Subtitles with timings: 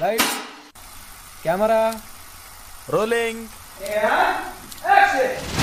[0.00, 0.22] Light
[1.44, 1.82] camera
[2.90, 3.46] rolling
[3.82, 5.55] action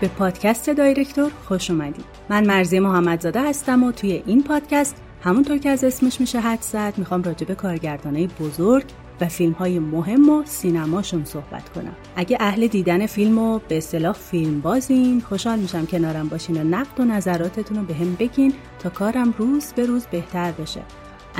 [0.00, 2.04] به پادکست دایرکتور خوش اومدید.
[2.28, 6.94] من مرزی محمدزاده هستم و توی این پادکست همونطور که از اسمش میشه حد زد
[6.96, 8.84] می‌خوام راجع به کارگردانای بزرگ
[9.20, 11.96] و فیلم های مهم و سینماشون صحبت کنم.
[12.16, 17.00] اگه اهل دیدن فیلم و به اصطلاح فیلم بازین خوشحال میشم کنارم باشین و نقد
[17.00, 20.80] و نظراتتون رو به هم بگین تا کارم روز به روز بهتر بشه.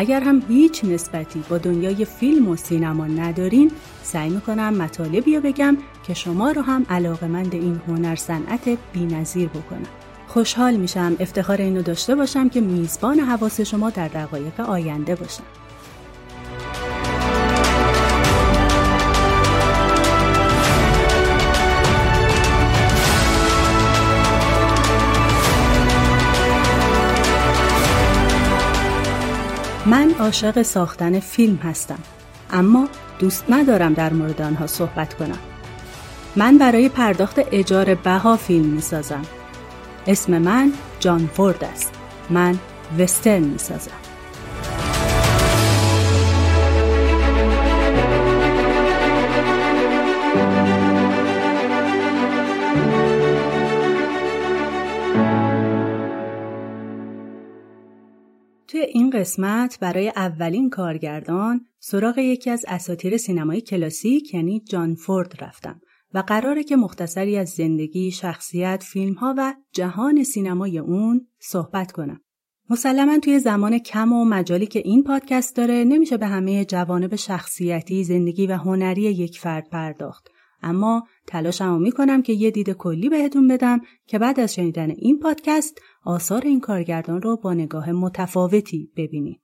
[0.01, 3.71] اگر هم هیچ نسبتی با دنیای فیلم و سینما ندارین
[4.03, 5.77] سعی می‌کنم مطالبی رو بگم
[6.07, 9.87] که شما رو هم علاقمند این هنر صنعت بینظیر بکنم.
[10.27, 15.43] خوشحال میشم افتخار اینو داشته باشم که میزبان حواس شما در دقایق آینده باشم.
[29.91, 31.99] من عاشق ساختن فیلم هستم
[32.51, 35.39] اما دوست ندارم در مورد آنها صحبت کنم.
[36.37, 39.23] من برای پرداخت اجاره بها فیلم می سازم
[40.07, 41.93] اسم من جان فورد است.
[42.31, 42.59] من
[42.99, 44.08] وسترن می سازم
[58.79, 65.45] توی این قسمت برای اولین کارگردان سراغ یکی از اساطیر سینمای کلاسیک یعنی جان فورد
[65.45, 65.81] رفتم
[66.15, 72.21] و قراره که مختصری از زندگی، شخصیت، فیلم ها و جهان سینمای اون صحبت کنم.
[72.71, 78.05] مسلما توی زمان کم و مجالی که این پادکست داره نمیشه به همه جوانب شخصیتی،
[78.05, 80.29] زندگی و هنری یک فرد پرداخت.
[80.63, 85.81] اما تلاشمو می‌کنم که یه دید کلی بهتون بدم که بعد از شنیدن این پادکست
[86.05, 89.41] آثار این کارگردان رو با نگاه متفاوتی ببینید.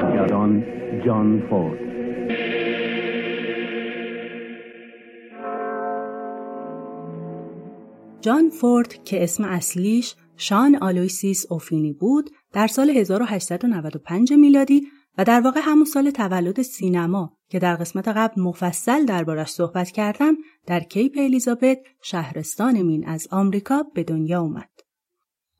[0.00, 0.64] کارگردان
[1.06, 1.92] جان فورد
[8.20, 14.86] جان فورد که اسم اصلیش شان آلویسیس اوفینی بود در سال 1895 میلادی
[15.18, 20.36] و در واقع همون سال تولد سینما که در قسمت قبل مفصل دربارش صحبت کردم
[20.66, 24.70] در کیپ الیزابت شهرستان مین از آمریکا به دنیا اومد.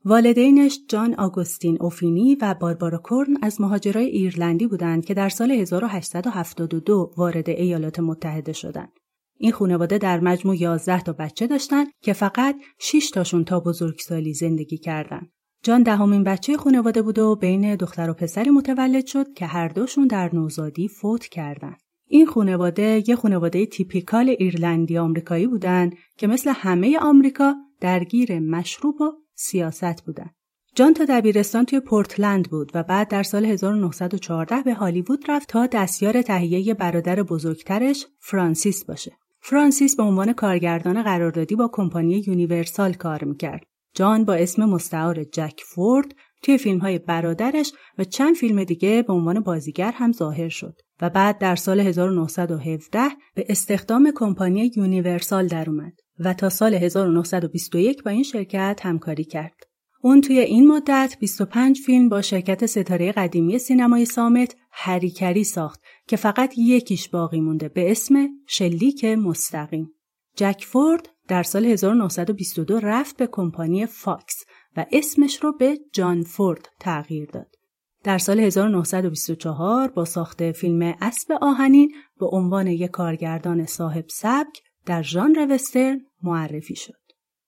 [0.05, 7.13] والدینش جان آگوستین اوفینی و باربارا کورن از مهاجرای ایرلندی بودند که در سال 1872
[7.17, 8.91] وارد ایالات متحده شدند.
[9.37, 14.77] این خانواده در مجموع 11 تا بچه داشتن که فقط 6 تاشون تا بزرگسالی زندگی
[14.77, 15.31] کردند.
[15.65, 20.07] جان دهمین بچه خانواده بود و بین دختر و پسری متولد شد که هر دوشون
[20.07, 21.77] در نوزادی فوت کردند.
[22.07, 29.11] این خانواده یه خانواده typical ایرلندی آمریکایی بودن که مثل همه آمریکا درگیر مشروب و
[29.35, 30.29] سیاست بودن.
[30.75, 35.67] جان تا دبیرستان توی پورتلند بود و بعد در سال 1914 به هالیوود رفت تا
[35.67, 39.11] دستیار تهیه برادر بزرگترش فرانسیس باشه.
[39.41, 43.72] فرانسیس به عنوان کارگردان قراردادی با کمپانی یونیورسال کار می‌کرد.
[43.95, 49.13] جان با اسم مستعار جک فورد توی فیلم های برادرش و چند فیلم دیگه به
[49.13, 52.99] عنوان بازیگر هم ظاهر شد و بعد در سال 1917
[53.35, 59.55] به استخدام کمپانی یونیورسال در اومد و تا سال 1921 با این شرکت همکاری کرد.
[60.01, 65.81] اون توی این مدت 25 فیلم با شرکت ستاره قدیمی سینمای صامت هری کری ساخت
[66.07, 69.91] که فقط یکیش باقی مونده به اسم شلیک مستقیم.
[70.35, 74.45] جک فورد در سال 1922 رفت به کمپانی فاکس
[74.77, 77.55] و اسمش رو به جان فورد تغییر داد.
[78.03, 85.01] در سال 1924 با ساخت فیلم اسب آهنین به عنوان یک کارگردان صاحب سبک در
[85.01, 87.01] ژانر وسترن معرفی شد.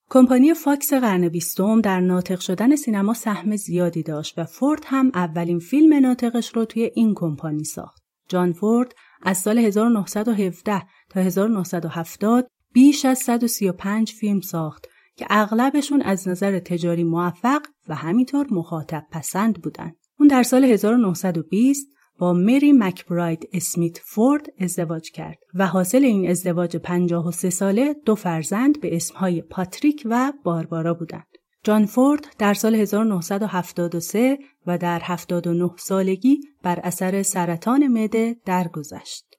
[0.10, 5.60] کمپانی فاکس قرن بیستم در ناطق شدن سینما سهم زیادی داشت و فورد هم اولین
[5.60, 8.04] فیلم ناطقش رو توی این کمپانی ساخت.
[8.30, 8.94] جان فورد
[9.24, 17.04] از سال 1917 تا 1970 بیش از 135 فیلم ساخت که اغلبشون از نظر تجاری
[17.04, 19.96] موفق و همینطور مخاطب پسند بودند.
[20.20, 21.88] اون در سال 1920
[22.20, 28.82] با مری مکبراید اسمیت فورد ازدواج کرد و حاصل این ازدواج 53 ساله دو فرزند
[28.82, 31.28] به اسمهای پاتریک و باربارا بودند.
[31.64, 34.38] جان فورد در سال 1973
[34.68, 39.35] و در 79 سالگی بر اثر سرطان معده درگذشت.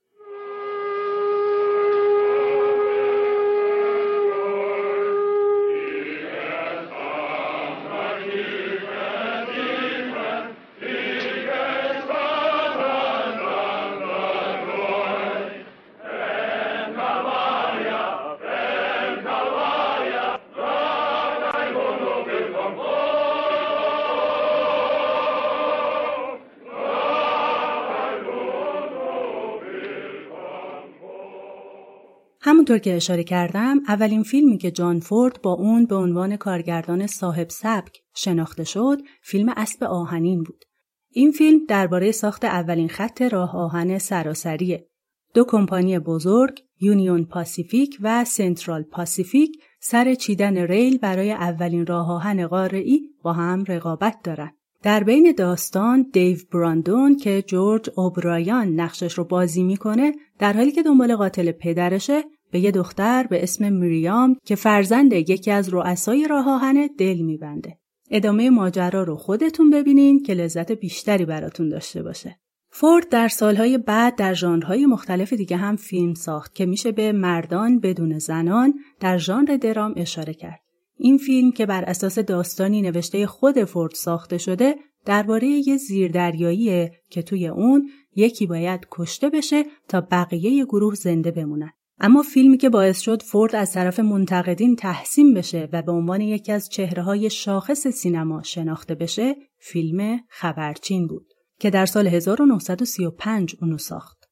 [32.40, 37.50] همونطور که اشاره کردم اولین فیلمی که جان فورد با اون به عنوان کارگردان صاحب
[37.50, 40.64] سبک شناخته شد فیلم اسب آهنین بود.
[41.10, 44.88] این فیلم درباره ساخت اولین خط راه آهن سراسریه.
[45.34, 52.46] دو کمپانی بزرگ یونیون پاسیفیک و سنترال پاسیفیک سر چیدن ریل برای اولین راه آهن
[52.46, 54.54] قاره‌ای با هم رقابت دارند.
[54.86, 60.82] در بین داستان دیو براندون که جورج اوبرایان نقشش رو بازی می‌کنه در حالی که
[60.82, 66.72] دنبال قاتل پدرشه به یه دختر به اسم میریام که فرزند یکی از رؤسای راه
[66.98, 67.78] دل میبنده.
[68.10, 72.38] ادامه ماجرا رو خودتون ببینین که لذت بیشتری براتون داشته باشه.
[72.70, 77.80] فورد در سالهای بعد در ژانرهای مختلف دیگه هم فیلم ساخت که میشه به مردان
[77.80, 80.65] بدون زنان در ژانر درام اشاره کرد.
[80.96, 87.22] این فیلم که بر اساس داستانی نوشته خود فورد ساخته شده درباره یه زیردریاییه که
[87.22, 91.70] توی اون یکی باید کشته بشه تا بقیه گروه زنده بمونن.
[92.00, 96.52] اما فیلمی که باعث شد فورد از طرف منتقدین تحسین بشه و به عنوان یکی
[96.52, 101.26] از چهره های شاخص سینما شناخته بشه فیلم خبرچین بود
[101.58, 104.25] که در سال 1935 اونو ساخت.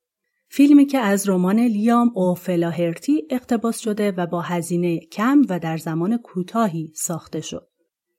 [0.57, 5.77] فیلمی که از رمان لیام او فلاهرتی اقتباس شده و با هزینه کم و در
[5.77, 7.69] زمان کوتاهی ساخته شد.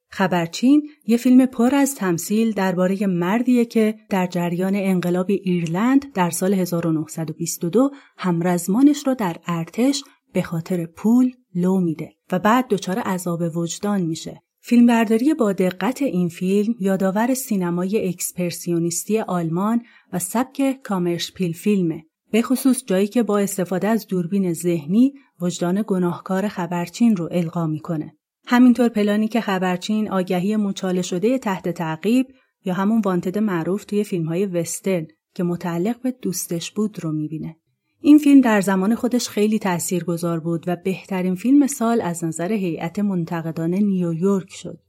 [0.10, 6.54] خبرچین یه فیلم پر از تمثیل درباره مردیه که در جریان انقلاب ایرلند در سال
[6.54, 10.04] 1922 همرزمانش را در ارتش
[10.34, 14.42] به خاطر پول لو میده و بعد دچار عذاب وجدان میشه.
[14.60, 19.82] فیلمبرداری با دقت این فیلم یادآور سینمای اکسپرسیونیستی آلمان
[20.14, 22.04] و سبک کامرشپیل فیلمه
[22.36, 28.16] به خصوص جایی که با استفاده از دوربین ذهنی وجدان گناهکار خبرچین رو القا می‌کنه.
[28.48, 32.28] همینطور پلانی که خبرچین آگهی مچاله شده تحت تعقیب
[32.66, 37.56] یا همون وانتد معروف توی فیلم های وسترن که متعلق به دوستش بود رو می‌بینه.
[38.02, 43.00] این فیلم در زمان خودش خیلی تاثیرگذار بود و بهترین فیلم سال از نظر هیئت
[43.00, 44.80] منتقدان نیویورک شد.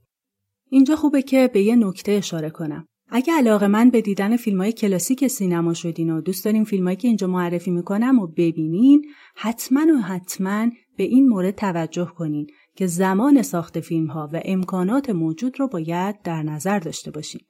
[0.69, 2.87] اینجا خوبه که به یه نکته اشاره کنم.
[3.09, 7.07] اگه علاقه من به دیدن فیلم های کلاسیک سینما شدین و دوست دارین فیلم که
[7.07, 9.05] اینجا معرفی می‌کنم و ببینین
[9.35, 15.09] حتما و حتما به این مورد توجه کنین که زمان ساخت فیلم ها و امکانات
[15.09, 17.41] موجود رو باید در نظر داشته باشین.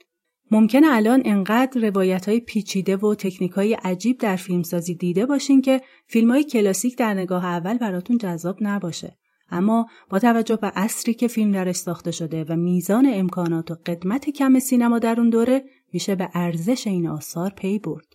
[0.51, 5.81] ممکنه الان انقدر روایت های پیچیده و تکنیک های عجیب در فیلمسازی دیده باشین که
[6.07, 9.17] فیلم های کلاسیک در نگاه اول براتون جذاب نباشه.
[9.49, 14.29] اما با توجه به اصری که فیلم درش ساخته شده و میزان امکانات و قدمت
[14.29, 15.63] کم سینما در اون دوره
[15.93, 18.05] میشه به ارزش این آثار پی برد.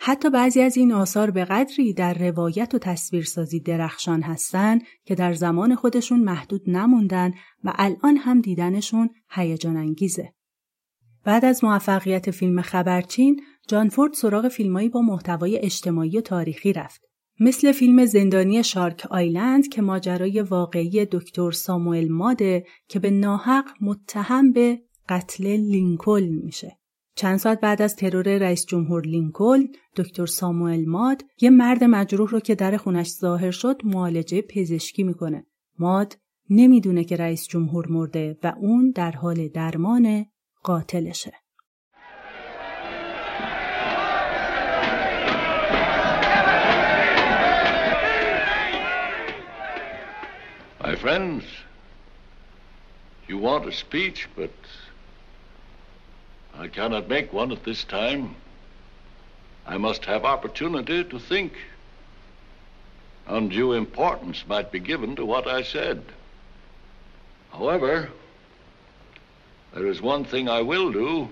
[0.00, 5.32] حتی بعضی از این آثار به قدری در روایت و تصویرسازی درخشان هستن که در
[5.32, 7.32] زمان خودشون محدود نموندن
[7.64, 10.32] و الان هم دیدنشون هیجان انگیزه.
[11.24, 17.07] بعد از موفقیت فیلم خبرچین، جان فورد سراغ فیلمایی با محتوای اجتماعی و تاریخی رفت.
[17.40, 24.52] مثل فیلم زندانی شارک آیلند که ماجرای واقعی دکتر ساموئل ماده که به ناحق متهم
[24.52, 26.78] به قتل لینکلن میشه.
[27.14, 32.40] چند ساعت بعد از ترور رئیس جمهور لینکلن، دکتر ساموئل ماد یه مرد مجروح رو
[32.40, 35.46] که در خونش ظاهر شد معالجه پزشکی می‌کنه.
[35.78, 36.18] ماد
[36.50, 40.26] نمی‌دونه که رئیس جمهور مرده و اون در حال درمان
[40.62, 41.32] قاتلشه.
[50.88, 51.44] My friends,
[53.26, 54.50] you want a speech, but
[56.56, 58.36] I cannot make one at this time.
[59.66, 61.52] I must have opportunity to think.
[63.26, 66.02] Undue importance might be given to what I said.
[67.52, 68.08] However,
[69.74, 71.28] there is one thing I will do.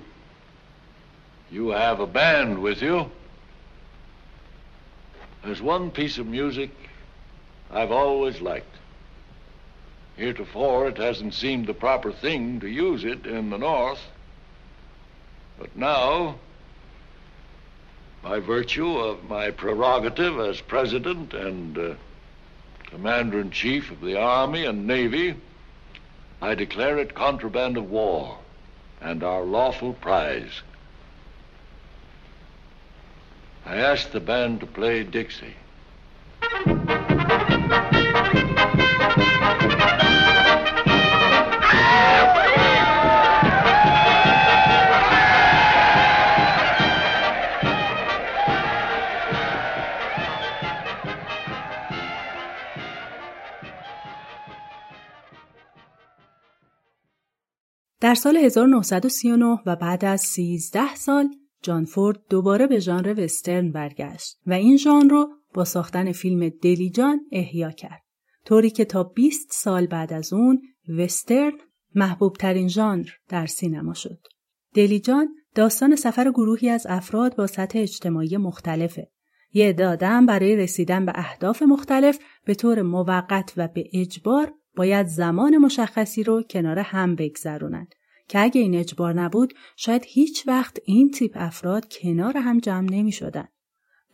[1.50, 3.10] You have a band with you.
[5.42, 6.72] There's one piece of music
[7.70, 8.66] I've always liked.
[10.16, 14.00] Heretofore, it hasn't seemed the proper thing to use it in the North.
[15.58, 16.36] But now,
[18.22, 21.94] by virtue of my prerogative as President and uh,
[22.86, 25.34] Commander in Chief of the Army and Navy,
[26.40, 28.38] I declare it contraband of war
[29.00, 30.62] and our lawful prize.
[33.64, 35.56] I ask the band to play Dixie.
[58.00, 61.28] در سال 1939 و بعد از 13 سال
[61.62, 67.20] جان فورد دوباره به ژانر وسترن برگشت و این ژانر رو با ساختن فیلم دلیجان
[67.32, 68.02] احیا کرد.
[68.44, 70.62] طوری که تا 20 سال بعد از اون
[70.98, 71.52] وسترن
[71.94, 74.18] محبوب ترین ژانر در سینما شد.
[74.74, 79.10] دلیجان داستان سفر گروهی از افراد با سطح اجتماعی مختلفه.
[79.52, 85.58] یه دادم برای رسیدن به اهداف مختلف به طور موقت و به اجبار باید زمان
[85.58, 87.94] مشخصی رو کنار هم بگذرونند
[88.28, 93.12] که اگه این اجبار نبود شاید هیچ وقت این تیپ افراد کنار هم جمع نمی
[93.12, 93.48] شدن.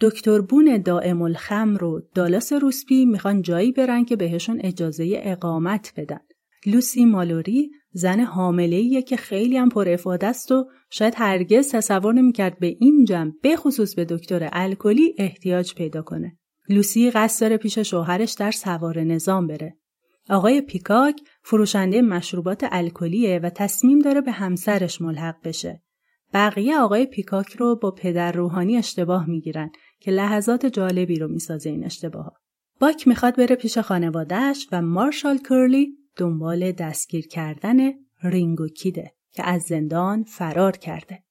[0.01, 6.21] دکتر بون دائم الخم رو دالاس روسپی می‌خوان جایی برن که بهشون اجازه اقامت بدن.
[6.67, 12.77] لوسی مالوری زن حامله که خیلی هم پر است و شاید هرگز تصور نمی‌کرد به
[12.81, 16.39] این جمع به خصوص به دکتر الکلی احتیاج پیدا کنه.
[16.69, 19.77] لوسی قصد داره پیش شوهرش در سوار نظام بره.
[20.31, 25.83] آقای پیکاک فروشنده مشروبات الکلیه و تصمیم داره به همسرش ملحق بشه.
[26.35, 31.85] بقیه آقای پیکاک رو با پدر روحانی اشتباه می‌گیرن که لحظات جالبی رو می‌سازه این
[31.85, 32.41] اشتباه
[32.81, 37.77] باک می‌خواد بره پیش خانوادهش و مارشال کرلی دنبال دستگیر کردن
[38.23, 41.23] رینگو کیده که از زندان فرار کرده.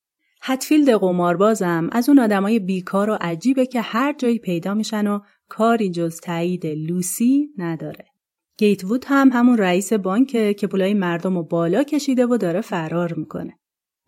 [0.41, 5.89] هتفیلد قماربازم از اون آدمای بیکار و عجیبه که هر جایی پیدا میشن و کاری
[5.89, 8.10] جز تایید لوسی نداره.
[8.61, 13.13] گیت وود هم همون رئیس بانکه که پولای مردم رو بالا کشیده و داره فرار
[13.13, 13.53] می‌کنه.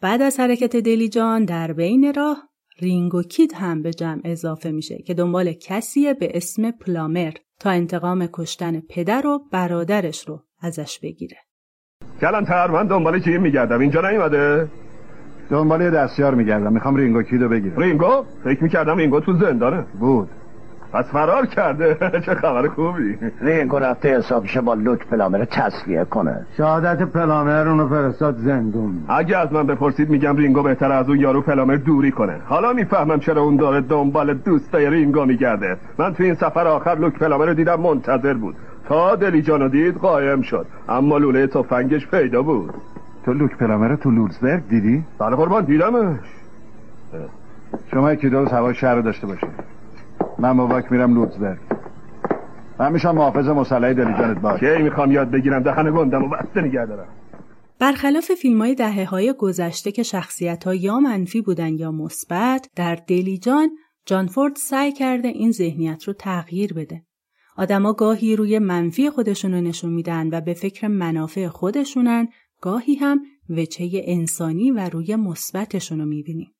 [0.01, 2.37] بعد از حرکت دلیجان در بین راه
[2.79, 8.27] رینگو کید هم به جمع اضافه میشه که دنبال کسیه به اسم پلامر تا انتقام
[8.33, 11.37] کشتن پدر و برادرش رو ازش بگیره.
[12.21, 14.67] کلانتر من دنبال کی میگردم؟ اینجا نیومده؟
[15.49, 16.73] دنبال دستیار میگردم.
[16.73, 17.77] می‌خوام رینگو کیدو بگیرم.
[17.77, 19.81] رینگو؟ فکر می‌کردم رینگو تو زندانه.
[19.99, 20.29] بود.
[20.93, 21.97] پس فرار کرده.
[22.25, 26.45] چه خبر خوبی؟ رینگو رفته حسابشو با لوک پلامر تسویه کنه.
[26.57, 29.03] شهادت پلامر اونو فرستاد زندون.
[29.07, 32.37] اگه از من بپرسید میگم رینگو بهتر از اون یارو پلامر دوری کنه.
[32.45, 35.77] حالا می‌فهمم چرا اون داره دنبال دوستای رینگو میگرده.
[35.97, 38.55] من تو این سفر آخر لوک پلامر رو دیدم منتظر بود.
[38.87, 40.65] تا دلیجانو دید قایم شد.
[40.89, 42.73] اما لوله تفنگش پیدا بود.
[43.25, 46.19] تو لوک پلامرو تو لوردزبرگ دیدی؟ بله قربان دیدمش.
[47.91, 49.72] شما یکی دو هوای شهر رو داشته باشید
[50.39, 51.59] من با واک میرم لوتزبرگ
[52.79, 54.59] من میشم محافظ مسلحه دلیجانت باش.
[54.59, 57.07] کی می‌خوام یاد بگیرم دهن گندم و بسته نگه دارم.
[57.79, 62.95] برخلاف فیلم های دهه های گذشته که شخصیت ها یا منفی بودن یا مثبت در
[62.95, 63.69] دلیجان
[64.05, 67.03] جان فورد سعی کرده این ذهنیت رو تغییر بده.
[67.57, 72.27] آدما گاهی روی منفی خودشونو نشون میدن و به فکر منافع خودشونن
[72.61, 76.51] گاهی هم وجه انسانی و روی مثبتشون رو می‌بینیم.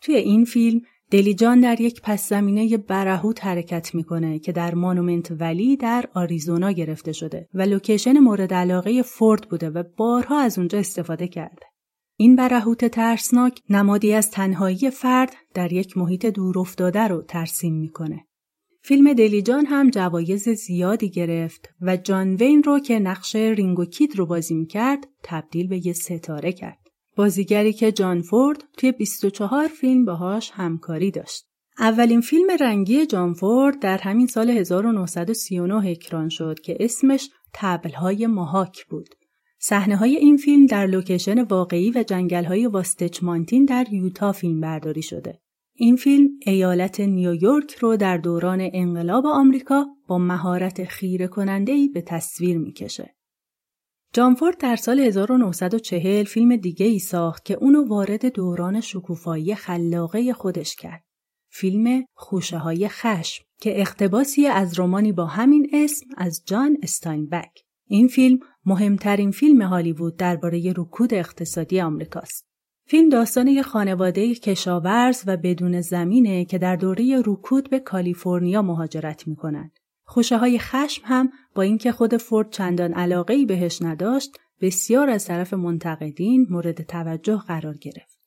[0.00, 5.76] توی این فیلم دلیجان در یک پس زمینه برهوت حرکت می‌کنه که در مانومنت ولی
[5.76, 11.28] در آریزونا گرفته شده و لوکیشن مورد علاقه فورد بوده و بارها از اونجا استفاده
[11.28, 11.66] کرده.
[12.16, 18.24] این برهوت ترسناک نمادی از تنهایی فرد در یک محیط دور افتاده رو ترسیم می‌کنه.
[18.82, 24.26] فیلم دلیجان هم جوایز زیادی گرفت و جان وین رو که نقش رینگو کید رو
[24.26, 26.87] بازی می‌کرد تبدیل به یه ستاره کرد.
[27.18, 31.46] بازیگری که جان فورد توی 24 فیلم باهاش همکاری داشت.
[31.78, 38.86] اولین فیلم رنگی جان فورد در همین سال 1939 اکران شد که اسمش تبلهای ماهاک
[38.86, 39.08] بود.
[39.58, 45.02] صحنه های این فیلم در لوکیشن واقعی و جنگل های واستچمانتین در یوتا فیلم برداری
[45.02, 45.40] شده.
[45.74, 52.02] این فیلم ایالت نیویورک رو در دوران انقلاب آمریکا با مهارت خیره کننده ای به
[52.02, 53.17] تصویر می‌کشه.
[54.12, 60.76] جانفورد در سال 1940 فیلم دیگه ای ساخت که اونو وارد دوران شکوفایی خلاقه خودش
[60.76, 61.04] کرد.
[61.50, 67.64] فیلم خوشه های خشم که اقتباسی از رومانی با همین اسم از جان استاینبک.
[67.86, 72.48] این فیلم مهمترین فیلم هالیوود درباره رکود اقتصادی آمریکاست.
[72.86, 79.28] فیلم داستان یک خانواده کشاورز و بدون زمینه که در دوره رکود به کالیفرنیا مهاجرت
[79.28, 79.77] می‌کنند.
[80.10, 85.24] خوشه های خشم هم با اینکه خود فورد چندان علاقه ای بهش نداشت بسیار از
[85.26, 88.18] طرف منتقدین مورد توجه قرار گرفت.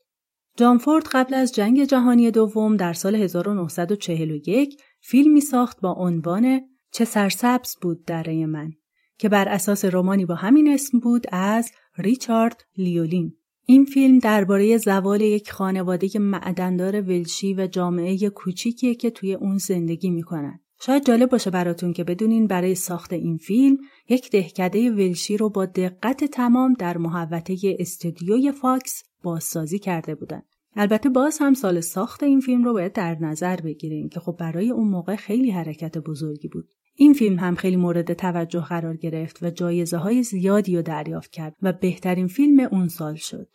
[0.57, 6.61] جان فورد قبل از جنگ جهانی دوم در سال 1941 فیلمی ساخت با عنوان
[6.91, 8.71] چه سرسبز بود دره من
[9.17, 13.33] که بر اساس رومانی با همین اسم بود از ریچارد لیولین.
[13.65, 20.09] این فیلم درباره زوال یک خانواده معدندار ولشی و جامعه کوچیکیه که توی اون زندگی
[20.09, 20.59] می‌کنن.
[20.85, 23.77] شاید جالب باشه براتون که بدونین برای ساخت این فیلم
[24.09, 30.41] یک دهکده ولشی رو با دقت تمام در محوطه استودیوی فاکس بازسازی کرده بودن.
[30.75, 34.71] البته باز هم سال ساخت این فیلم رو باید در نظر بگیریم که خب برای
[34.71, 36.69] اون موقع خیلی حرکت بزرگی بود.
[36.95, 41.55] این فیلم هم خیلی مورد توجه قرار گرفت و جایزه های زیادی رو دریافت کرد
[41.61, 43.47] و بهترین فیلم اون سال شد.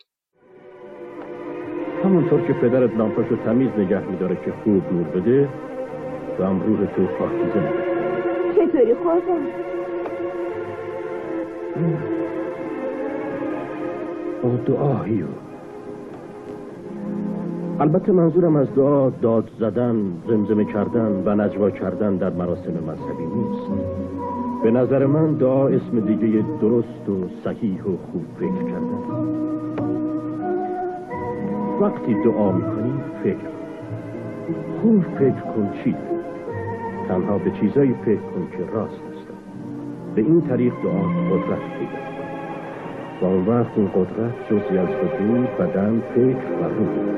[2.03, 5.49] همونطور که پدرت لامپاشو تمیز نگه میداره که خوب نور بده
[6.39, 7.63] و هم روح تو پاکیزه
[8.55, 9.41] چطوری قربان
[14.43, 15.23] با دعایی
[17.79, 19.95] البته منظورم از دعا داد زدن
[20.27, 23.71] زمزمه کردن و نجوا کردن در مراسم مذهبی نیست.
[24.63, 28.99] به نظر من دعا اسم دیگه درست و صحیح و خوب فکر کردن.
[31.81, 33.47] وقتی دعا می‌کنی فکر کن.
[34.81, 35.95] خوب فکر کن چی؟
[37.07, 39.37] تنها به چیزایی فکر کن که راست هستن
[40.15, 42.07] به این طریق دعا قدرت پیدا
[43.21, 47.17] و اون وقت این قدرت جزی از وجود بدن فکر و روح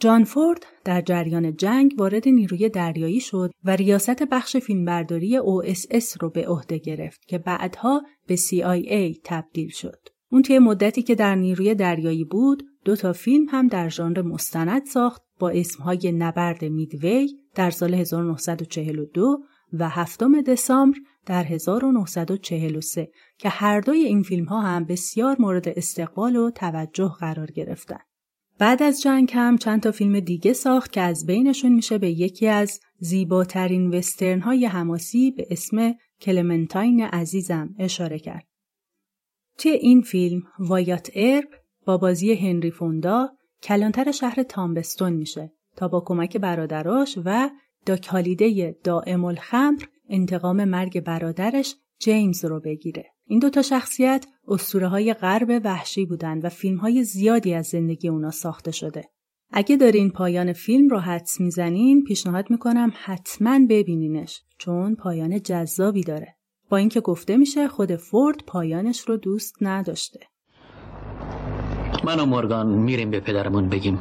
[0.00, 6.30] جان فورد در جریان جنگ وارد نیروی دریایی شد و ریاست بخش فیلمبرداری OSS رو
[6.30, 9.98] به عهده گرفت که بعدها به CIA تبدیل شد.
[10.32, 14.84] اون توی مدتی که در نیروی دریایی بود دو تا فیلم هم در ژانر مستند
[14.84, 19.38] ساخت با اسمهای نبرد میدوی در سال 1942
[19.72, 26.36] و هفتم دسامبر در 1943 که هر دوی این فیلم ها هم بسیار مورد استقبال
[26.36, 27.98] و توجه قرار گرفتن.
[28.58, 32.46] بعد از جنگ هم چند تا فیلم دیگه ساخت که از بینشون میشه به یکی
[32.46, 38.46] از زیباترین وسترن های حماسی به اسم کلمنتاین عزیزم اشاره کرد.
[39.58, 41.48] توی این فیلم وایات ارب
[41.86, 47.50] با بازی هنری فوندا کلانتر شهر تامبستون میشه تا با کمک برادراش و
[47.86, 53.04] داک هالیده دائم الخمر انتقام مرگ برادرش جیمز رو بگیره.
[53.24, 58.30] این دوتا شخصیت اسطوره های غرب وحشی بودن و فیلم های زیادی از زندگی اونا
[58.30, 59.04] ساخته شده.
[59.50, 66.36] اگه دارین پایان فیلم رو حدس می‌زنین پیشنهاد می‌کنم حتما ببینینش چون پایان جذابی داره.
[66.68, 70.20] با اینکه گفته میشه خود فورد پایانش رو دوست نداشته.
[72.04, 73.98] من و مورگان میریم به پدرمون بگیم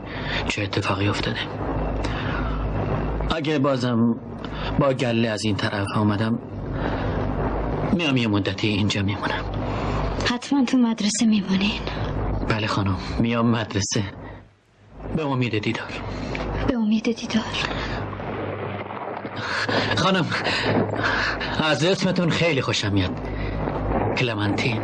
[0.48, 1.40] چه اتفاقی افتاده.
[3.36, 4.16] اگه بازم
[4.80, 6.40] با گله از این طرف آمدم
[7.94, 9.46] میام یه مدتی اینجا میمونم.
[10.26, 11.82] حتما تو مدرسه میمونین.
[12.48, 14.04] بله خانم میام مدرسه.
[15.16, 15.92] به امید دیدار.
[16.68, 17.44] به امید دیدار.
[19.98, 20.26] خانم
[21.64, 23.12] از اسمتون خیلی خوشم میاد.
[24.18, 24.82] کلمنتین.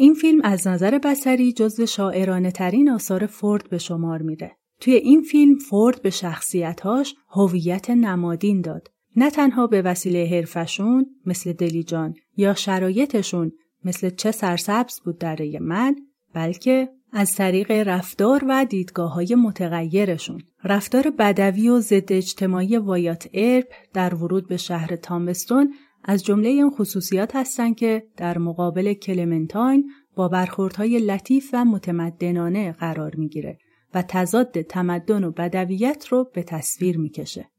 [0.00, 4.56] این فیلم از نظر بسری جزو شاعرانه ترین آثار فورد به شمار میره.
[4.80, 8.88] توی این فیلم فورد به شخصیتهاش هویت نمادین داد.
[9.16, 13.52] نه تنها به وسیله حرفشون مثل دلیجان یا شرایطشون
[13.84, 15.96] مثل چه سرسبز بود دره من
[16.34, 23.66] بلکه از طریق رفتار و دیدگاه های متغیرشون رفتار بدوی و ضد اجتماعی وایات ارپ
[23.92, 25.74] در ورود به شهر تامستون
[26.10, 33.16] از جمله این خصوصیات هستند که در مقابل کلمنتاین با برخوردهای لطیف و متمدنانه قرار
[33.16, 33.58] می‌گیره
[33.94, 37.50] و تضاد تمدن و بدویت رو به تصویر می‌کشه.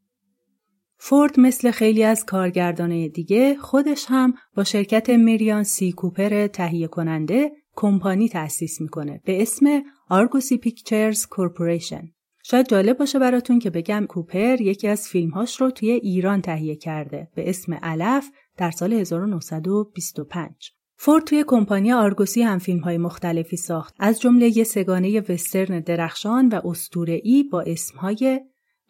[0.97, 7.51] فورد مثل خیلی از کارگردانه دیگه خودش هم با شرکت میریان سی کوپر تهیه کننده
[7.75, 12.03] کمپانی تأسیس می‌کنه به اسم Argosy Pictures Corporation.
[12.51, 17.27] شاید جالب باشه براتون که بگم کوپر یکی از فیلمهاش رو توی ایران تهیه کرده
[17.35, 20.71] به اسم علف در سال 1925.
[20.95, 26.49] فورد توی کمپانی Argosy هم فیلم های مختلفی ساخت از جمله یه سگانه وسترن درخشان
[26.49, 26.73] و
[27.07, 28.39] ای با اسمهای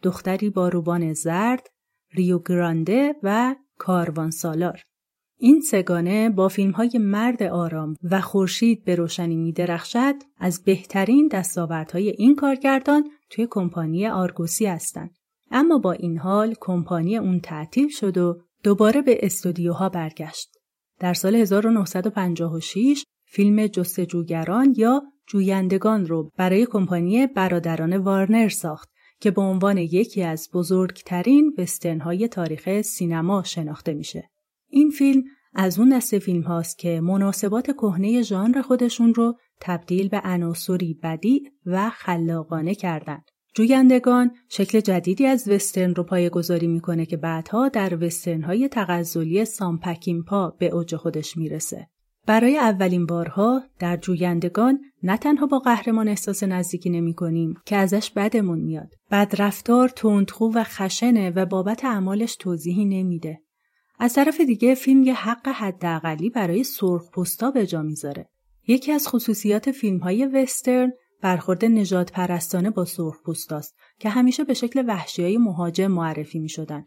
[0.01, 1.67] دختری با روبان زرد،
[2.13, 4.81] ریو گرانده و کاروان سالار.
[5.37, 11.27] این سگانه با فیلم های مرد آرام و خورشید به روشنی می درخشد از بهترین
[11.27, 15.15] دستاوردهای این کارگردان توی کمپانی آرگوسی هستند.
[15.51, 20.49] اما با این حال کمپانی اون تعطیل شد و دوباره به استودیوها برگشت.
[20.99, 28.89] در سال 1956 فیلم جستجوگران یا جویندگان رو برای کمپانی برادران وارنر ساخت
[29.19, 34.29] که به عنوان یکی از بزرگترین وسترنهای تاریخ سینما شناخته میشه.
[34.69, 40.21] این فیلم از اون دسته فیلم هاست که مناسبات کهنه ژانر خودشون رو تبدیل به
[40.23, 43.23] عناصری بدی و خلاقانه کردند.
[43.53, 49.45] جویندگان شکل جدیدی از وسترن رو پایه گذاری می‌کنه که بعدها در وسترن های تغزلی
[49.45, 51.87] سامپکینپا به اوج خودش می‌رسه.
[52.27, 58.11] برای اولین بارها در جویندگان نه تنها با قهرمان احساس نزدیکی نمی کنیم که ازش
[58.11, 58.93] بدمون میاد.
[59.11, 63.41] بدرفتار، تندخو و خشنه و بابت اعمالش توضیحی نمیده.
[63.99, 68.29] از طرف دیگه فیلم یه حق حداقلی برای سرخ پستا به جا می‌ذاره.
[68.67, 74.53] یکی از خصوصیات فیلم های وسترن برخورد نجات پرستانه با سرخ پوستاست که همیشه به
[74.53, 76.85] شکل وحشی های مهاجم معرفی می شدن.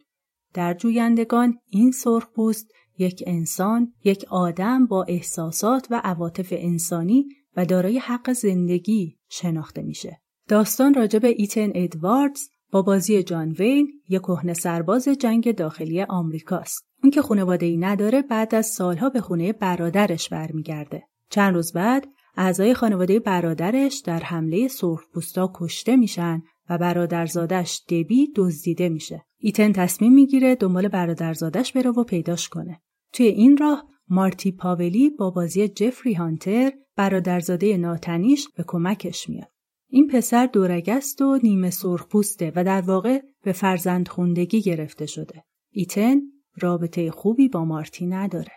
[0.54, 2.66] در جویندگان این سرخ پوست
[2.98, 10.20] یک انسان، یک آدم با احساسات و عواطف انسانی و دارای حق زندگی شناخته میشه.
[10.48, 16.86] داستان راجع به ایتن ادواردز با بازی جان وین یک کهنه سرباز جنگ داخلی آمریکاست.
[17.02, 21.02] اون که خانواده ای نداره بعد از سالها به خونه برادرش برمیگرده.
[21.30, 22.06] چند روز بعد
[22.36, 29.24] اعضای خانواده برادرش در حمله سرخپوستا کشته میشن و برادرزادش دبی دزدیده میشه.
[29.38, 32.80] ایتن تصمیم می‌گیره دنبال برادرزادش بره و پیداش کنه.
[33.12, 39.48] توی این راه مارتی پاولی با بازی جفری هانتر برادرزاده ناتنیش به کمکش میاد.
[39.88, 45.44] این پسر دورگست و نیمه سرخپوسته و در واقع به فرزند خوندگی گرفته شده.
[45.70, 46.20] ایتن
[46.60, 48.52] رابطه خوبی با مارتی نداره.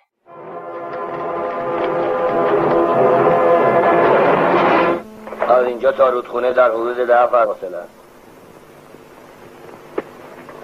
[5.58, 7.78] از اینجا تا رودخونه در حدود ده فاصله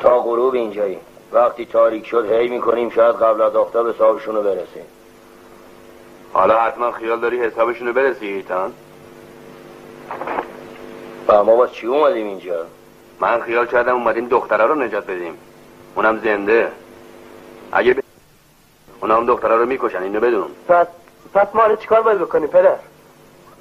[0.01, 0.97] تا غروب اینجایی.
[1.31, 4.85] وقتی تاریک شد هی می‌کنیم شاید قبل از آفتاب حسابشون رو برسیم.
[6.33, 8.73] حالا حتما خیال داری حسابشون رو برسی ایتان؟
[11.27, 12.65] و ما با چی اومدیم اینجا؟
[13.19, 15.37] من خیال کردم اومدیم دختره رو نجات بدیم.
[15.95, 16.71] اونم زنده.
[17.71, 17.99] اگه ب...
[19.01, 20.47] اونا هم دختره رو می‌کشن اینو بدون.
[20.67, 20.87] پس
[21.33, 22.75] پس ما چیکار باید بکنیم پدر؟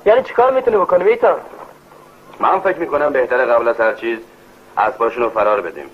[0.07, 1.37] یعنی چیکار می‌تونی بکنیم ایتان
[2.41, 4.19] من فکر می‌کنم بهتره قبل از هر چیز
[4.79, 5.91] اسباشون رو فرار بدیم.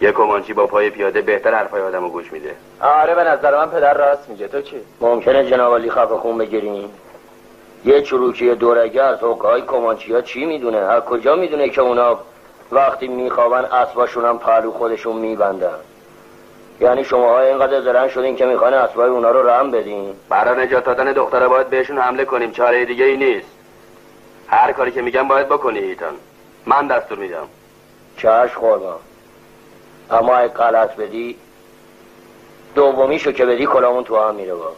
[0.00, 2.54] یه کمانچی با پای پیاده بهتر حرفای آدم رو گوش میده.
[2.80, 4.48] آره به نظر من پدر راست میگه.
[4.48, 6.90] تو چی؟ ممکنه جناب علی خفه خون بگیریم؟
[7.84, 12.18] یه چروکی دورگه از های کمانچی ها چی می‌دونه؟ هر کجا می‌دونه که اونا
[12.72, 15.78] وقتی میخوابن اسباشون هم پهلو خودشون میبندن.
[16.80, 20.12] یعنی شما اینقدر زرن شدین که می‌خوان اسبای اونا رو رم بدین.
[20.28, 23.48] برای نجات دادن دختره باید بهشون حمله کنیم چاره دیگه ای نیست.
[24.46, 26.14] هر کاری که میگم باید بکنی ایتان.
[26.66, 27.46] من دستور میدم.
[28.16, 29.00] چشم خورما
[30.10, 31.36] اما اگه غلط بدی
[32.74, 34.72] دومیشو که بدی کلامون تو هم میره با.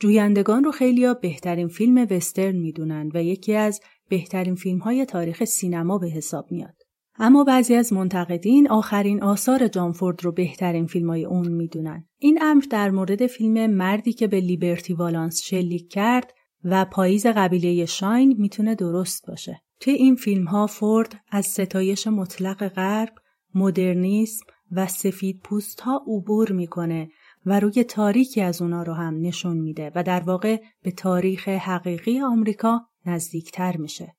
[0.00, 5.98] جویندگان رو خیلیا بهترین فیلم وسترن می‌دونن و یکی از بهترین فیلم های تاریخ سینما
[5.98, 6.83] به حساب میاد.
[7.18, 12.08] اما بعضی از منتقدین آخرین آثار جانفورد رو بهترین فیلم های اون می‌دونن.
[12.18, 17.86] این امر در مورد فیلم مردی که به لیبرتی والانس شلیک کرد و پاییز قبیله
[17.86, 19.60] شاین می‌تونه درست باشه.
[19.80, 23.14] توی این فیلم ها فورد از ستایش مطلق غرب،
[23.54, 27.08] مدرنیسم و سفید پوست ها عبور می‌کنه
[27.46, 32.20] و روی تاریکی از اونا رو هم نشون میده و در واقع به تاریخ حقیقی
[32.20, 34.14] آمریکا نزدیکتر میشه.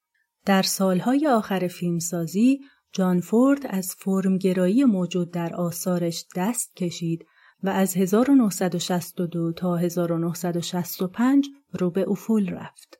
[0.45, 2.59] در سالهای آخر فیلمسازی
[2.97, 7.25] جان فورد از فرمگرایی موجود در آثارش دست کشید
[7.63, 12.99] و از 1962 تا 1965 رو به افول رفت.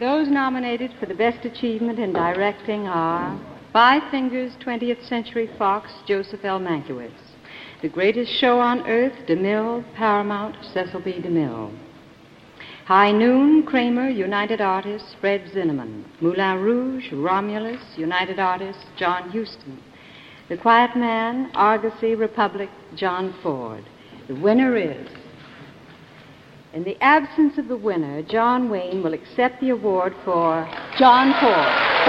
[0.00, 3.28] Those nominated for the best achievement in directing are
[3.72, 6.60] Five Fingers 20th Century Fox, Joseph L.
[6.68, 7.22] Mankiewicz.
[7.82, 11.08] The Greatest Show on Earth, DeMille, Paramount, Cecil B.
[11.26, 11.89] DeMille.
[12.90, 16.02] High Noon, Kramer, United Artists, Fred Zinnemann.
[16.20, 19.80] Moulin Rouge, Romulus, United Artists, John Huston.
[20.48, 23.84] The Quiet Man, Argosy, Republic, John Ford.
[24.26, 25.08] The winner is.
[26.72, 32.00] In the absence of the winner, John Wayne will accept the award for John Ford.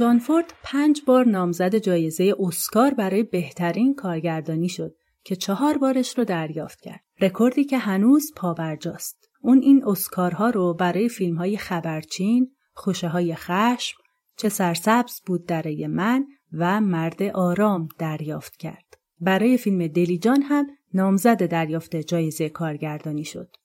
[0.00, 6.24] جان فورد پنج بار نامزد جایزه اسکار برای بهترین کارگردانی شد که چهار بارش رو
[6.24, 7.00] دریافت کرد.
[7.20, 9.28] رکوردی که هنوز پاورجاست.
[9.42, 13.98] اون این اسکارها رو برای فیلم های خبرچین، خوشه های خشم،
[14.36, 18.98] چه سرسبز بود دره من و مرد آرام دریافت کرد.
[19.20, 23.56] برای فیلم دلیجان هم نامزد دریافت جایزه کارگردانی شد.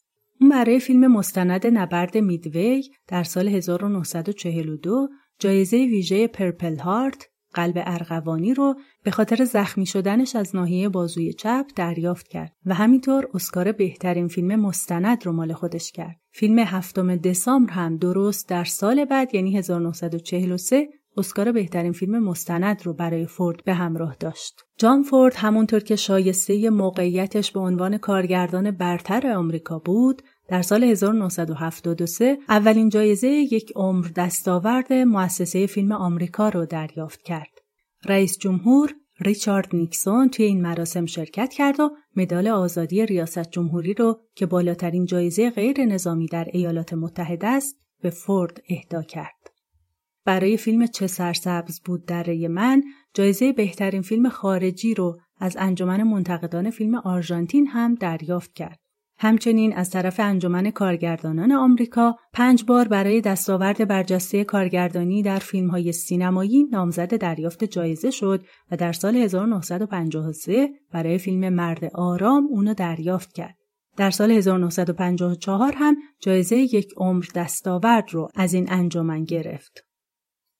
[0.41, 5.07] اون برای فیلم مستند نبرد میدوی در سال 1942
[5.39, 11.65] جایزه ویژه پرپل هارت قلب ارغوانی رو به خاطر زخمی شدنش از ناحیه بازوی چپ
[11.75, 16.19] دریافت کرد و همینطور اسکار بهترین فیلم مستند رو مال خودش کرد.
[16.31, 22.93] فیلم هفتم دسامبر هم درست در سال بعد یعنی 1943 اسکار بهترین فیلم مستند رو
[22.93, 24.61] برای فورد به همراه داشت.
[24.77, 32.37] جان فورد همونطور که شایسته موقعیتش به عنوان کارگردان برتر آمریکا بود، در سال 1973
[32.49, 37.51] اولین جایزه یک عمر دستاورد مؤسسه فیلم آمریکا رو دریافت کرد.
[38.05, 44.19] رئیس جمهور ریچارد نیکسون توی این مراسم شرکت کرد و مدال آزادی ریاست جمهوری رو
[44.35, 49.51] که بالاترین جایزه غیر نظامی در ایالات متحده است به فورد اهدا کرد.
[50.25, 56.69] برای فیلم چه سرسبز بود دره من جایزه بهترین فیلم خارجی رو از انجمن منتقدان
[56.69, 58.84] فیلم آرژانتین هم دریافت کرد.
[59.17, 65.91] همچنین از طرف انجمن کارگردانان آمریکا پنج بار برای دستاورد برجسته کارگردانی در فیلم های
[65.91, 73.33] سینمایی نامزد دریافت جایزه شد و در سال 1953 برای فیلم مرد آرام اونو دریافت
[73.33, 73.55] کرد.
[73.97, 79.85] در سال 1954 هم جایزه یک عمر دستاورد رو از این انجمن گرفت.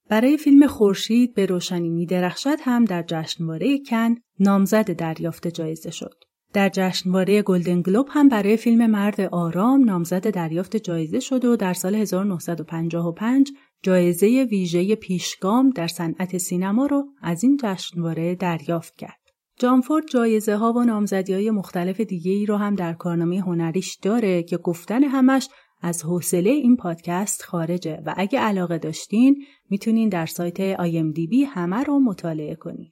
[0.10, 6.25] برای فیلم خورشید به روشنی می درخشد هم در جشنواره کن نامزد دریافت جایزه شد.
[6.56, 11.74] در جشنواره گلدن گلوب هم برای فیلم مرد آرام نامزد دریافت جایزه شد و در
[11.74, 13.52] سال 1955
[13.84, 19.20] جایزه ویژه پیشگام در صنعت سینما رو از این جشنواره دریافت کرد.
[19.60, 24.44] جانفورد جایزه ها و نامزدی های مختلف دیگه ای رو هم در کارنامه هنریش داره
[24.44, 25.50] که گفتن همش
[25.82, 32.00] از حوصله این پادکست خارجه و اگه علاقه داشتین می‌تونین در سایت IMDb همه رو
[32.00, 32.92] مطالعه کنین.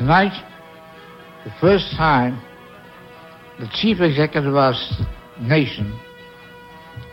[0.00, 0.32] Tonight,
[1.44, 2.40] the first time
[3.58, 4.72] the chief executive of our
[5.38, 5.92] nation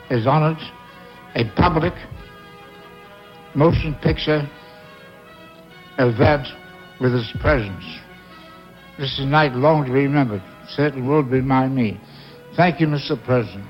[0.07, 0.57] has honored
[1.35, 1.91] a public
[3.53, 4.49] motion picture
[5.99, 6.47] event
[7.01, 7.83] with his presence.
[8.97, 10.41] This is a night long to be remembered.
[10.69, 11.99] Certainly will be by me.
[12.55, 13.21] Thank you, Mr.
[13.25, 13.67] President.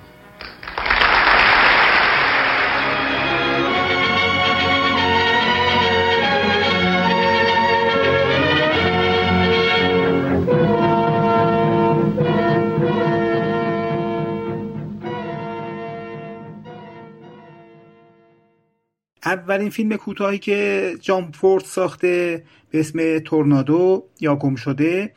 [19.28, 25.13] اولین فیلم کوتاهی که جان فورد ساخته به اسم تورنادو یا گم شده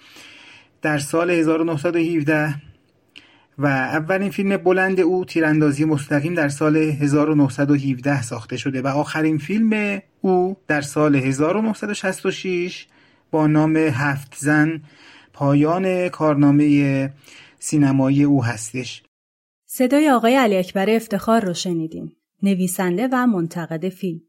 [0.82, 2.54] در سال 1917
[3.58, 10.02] و اولین فیلم بلند او تیراندازی مستقیم در سال 1917 ساخته شده و آخرین فیلم
[10.20, 12.86] او در سال 1966
[13.30, 14.82] با نام هفت زن
[15.32, 17.12] پایان کارنامه
[17.58, 19.02] سینمایی او هستش.
[19.66, 22.16] صدای آقای علی اکبر افتخار رو شنیدیم.
[22.42, 24.20] نویسنده و منتقد فیلم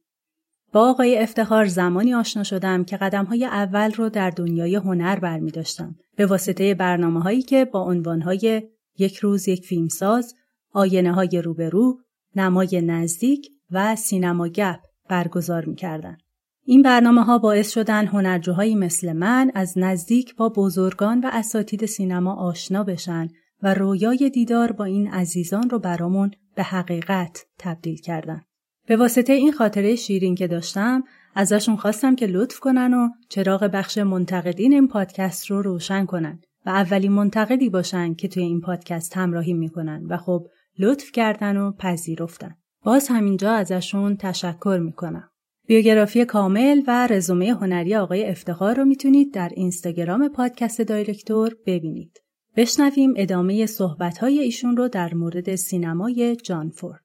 [0.74, 5.52] با آقای افتخار زمانی آشنا شدم که قدم های اول رو در دنیای هنر برمی
[5.52, 5.95] داشتم.
[6.15, 8.63] به واسطه برنامه هایی که با عنوان های
[8.97, 10.36] یک روز یک فیلمساز،
[10.71, 12.00] آینه های روبرو،
[12.36, 16.17] نمای نزدیک و سینما گپ برگزار می کردن.
[16.65, 22.36] این برنامه ها باعث شدن هنرجوهایی مثل من از نزدیک با بزرگان و اساتید سینما
[22.36, 23.28] آشنا بشن
[23.63, 28.41] و رویای دیدار با این عزیزان رو برامون به حقیقت تبدیل کردن.
[28.88, 31.04] به واسطه این خاطره شیرین که داشتم
[31.36, 36.69] ازشون خواستم که لطف کنن و چراغ بخش منتقدین این پادکست رو روشن کنن و
[36.69, 40.47] اولین منتقدی باشن که توی این پادکست همراهی می‌کنن و خب
[40.80, 42.56] لطف کردن و پذیرفتن.
[42.84, 45.30] باز همینجا ازشون تشکر می‌کنم.
[45.67, 52.19] بیوگرافی کامل و رزومه هنری آقای افتخار رو می‌تونید در اینستاگرام پادکست دایرکتور ببینید.
[52.56, 57.04] بشنویم ادامه صحبت‌های ایشون رو در مورد سینمای جان فورد.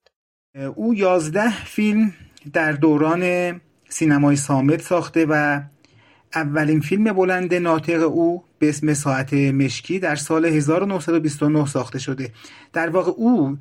[0.75, 2.13] او یازده فیلم
[2.53, 5.61] در دوران سینمای سامت ساخته و
[6.35, 12.33] اولین فیلم بلند ناطق او به اسم ساعت مشکی در سال 1929 ساخته شده
[12.73, 13.57] در واقع او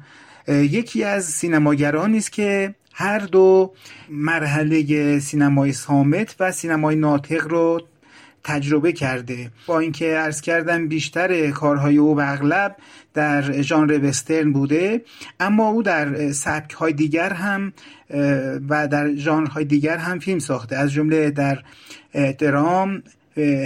[0.48, 3.74] یکی از سینماگرانی است که هر دو
[4.10, 7.82] مرحله سینمای سامت و سینمای ناطق رو
[8.46, 9.52] تجربه کرده.
[9.68, 12.76] با اینکه عرض کردم بیشتر کارهای او به اغلب
[13.14, 15.02] در ژانر وسترن بوده
[15.40, 17.74] اما او در سبک های دیگر هم
[18.70, 20.76] و در ژانرهای دیگر هم فیلم ساخته.
[20.76, 21.64] از جمله در
[22.40, 23.04] درام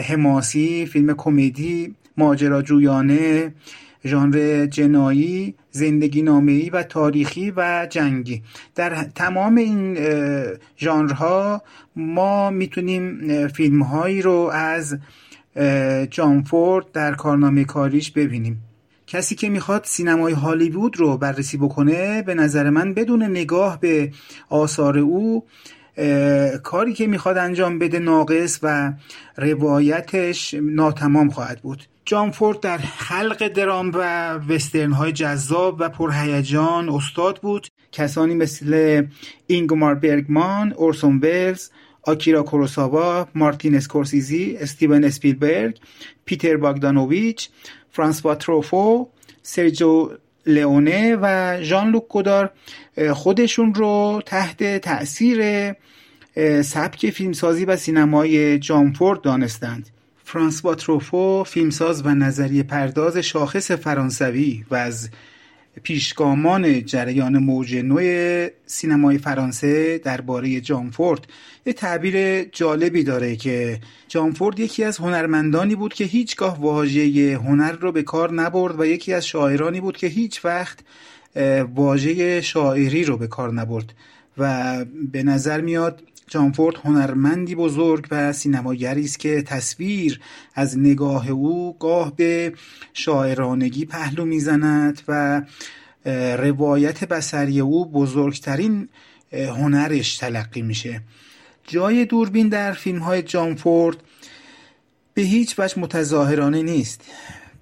[0.08, 3.54] حماسی فیلم کمدی ماجراجویانه
[4.06, 8.44] ژانر جنایی زندگی نامه‌ای و تاریخی و جنگی.
[8.76, 9.98] در تمام این
[10.80, 11.62] ژانرها
[11.96, 14.98] ما می‌تونیم فیلم هایی رو از
[16.10, 18.62] جان فورد در کارنامه کاریش ببینیم.
[19.08, 24.12] کسی که می‌خواد سینمای هالیوود رو بررسی بکنه به نظر من بدون نگاه به
[24.50, 25.44] آثار او
[26.64, 28.94] کاری که می‌خواد انجام بده ناقص و
[29.38, 31.84] روایتش ناتمام خواهد بود.
[32.10, 37.68] جان فورد در خلق درام و وسترن های جذاب و پرهیجان استاد بود.
[37.92, 39.04] کسانی مثل
[39.48, 41.70] اینگمار برگمان، اورسون ولز،
[42.04, 45.80] آکیرا کوروساوا، مارتین اسکورسیزی، استیون اسپیلبرگ،
[46.26, 47.50] پیتر باگدانوویچ،
[47.92, 49.08] فرانسوا تروفو،
[49.42, 50.12] سرجو
[50.46, 52.50] لئونه و ژان لوک گودار
[53.14, 55.74] خودشون رو تحت تأثیر
[56.62, 59.90] سبک فیلمسازی و سینمای جان فورد دانستند.
[60.30, 65.10] فرانسوا تروفو فیلمساز و نظریه پرداز شاخص فرانسوی و از
[65.84, 68.00] پیشگامان جریان موج نو
[68.66, 71.28] سینمای فرانسه درباره جانفورد
[71.66, 77.92] یه تعبیر جالبی داره که جانفورد یکی از هنرمندانی بود که هیچگاه واژه هنر رو
[77.92, 80.80] به کار نبرد و یکی از شاعرانی بود که هیچ وقت
[81.76, 83.94] واژه شاعری رو به کار نبرد.
[84.40, 90.20] و به نظر میاد جانفورد هنرمندی بزرگ و سینماگری است که تصویر
[90.56, 92.54] از نگاه او گاه به
[92.94, 95.42] شاعرانگی پهلو می‌زند و
[96.38, 98.90] روایت بسری او بزرگترین
[99.34, 101.02] هنرش تلقی میشه.
[101.68, 103.98] جای دوربین در فیلم های جانفورد
[105.14, 107.02] به هیچ وجه متظاهرانه نیست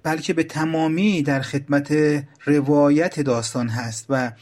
[0.02, 1.94] بلکه به تمامی در خدمت
[2.44, 4.32] روایت داستان هست و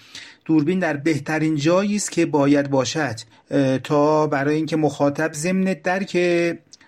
[0.47, 3.17] دوربین در بهترین جایی است که باید باشد
[3.85, 6.19] تا برای اینکه مخاطب ضمن درک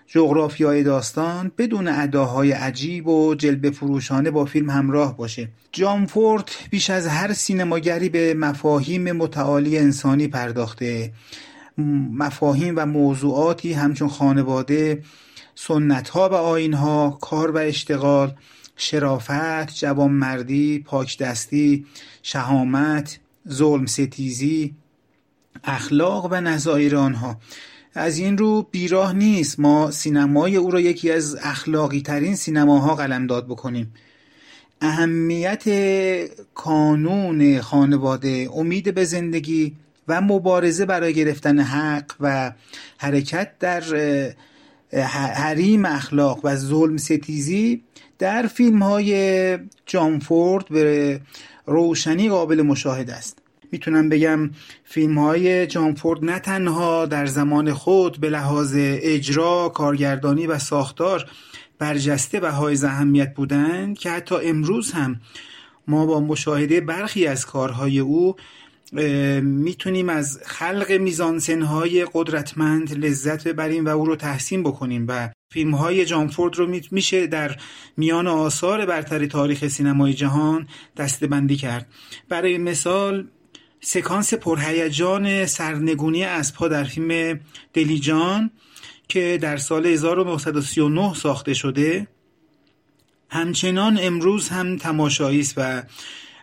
[0.07, 5.49] جغرافیای داستان بدون اداهای عجیب و جلب فروشانه با فیلم همراه باشه.
[5.71, 11.11] جان فورد بیش از هر سینماگری به مفاهیم متعالی انسانی پرداخته.
[12.13, 15.01] مفاهیم و موضوعاتی همچون خانواده
[15.55, 18.33] سنت ها و آین ها کار و اشتغال
[18.75, 21.85] شرافت جوانمردی پاکدستی
[22.23, 24.73] شهامت ظلم ستیزی
[25.63, 27.37] اخلاق و نظایر آنها.
[27.93, 33.45] از این رو بیراه نیست ما سینمای او را یکی از اخلاقی ترین سینماها قلمداد
[33.45, 33.93] بکنیم.
[34.81, 35.63] اهمیت
[36.53, 39.75] کانون خانواده امید به زندگی
[40.07, 42.51] و مبارزه برای گرفتن حق و
[42.97, 43.83] حرکت در
[45.33, 47.83] حریم اخلاق و ظلم ستیزی
[48.19, 51.19] در فیلم های جانفورد به
[51.69, 53.39] روشنی قابل مشاهده است.
[53.71, 54.49] می‌تونم بگم
[54.83, 61.25] فیلم های جانفورد نه تنها در زمان خود به لحاظ اجرا، کارگردانی و ساختار
[61.79, 65.21] برجسته و های اهمیت بودند که حتی امروز هم
[65.87, 68.35] ما با مشاهده برخی از کارهای او
[69.41, 76.05] می‌تونیم از خلق میزانسنهای قدرتمند لذت ببریم و او رو تحسین بکنیم و فیلم های
[76.05, 77.55] جانفورد رو میشه در
[77.97, 81.87] میان آثار برتر تاریخ سینمای جهان دستبندی کرد.
[82.29, 83.27] برای مثال
[83.81, 87.39] سکانس پرهیجان سرنگونی اسبها در فیلم
[87.73, 88.51] دلیجان
[89.07, 92.07] که در سال 1939 ساخته شده.
[93.29, 95.83] همچنان امروز هم تماشایی است و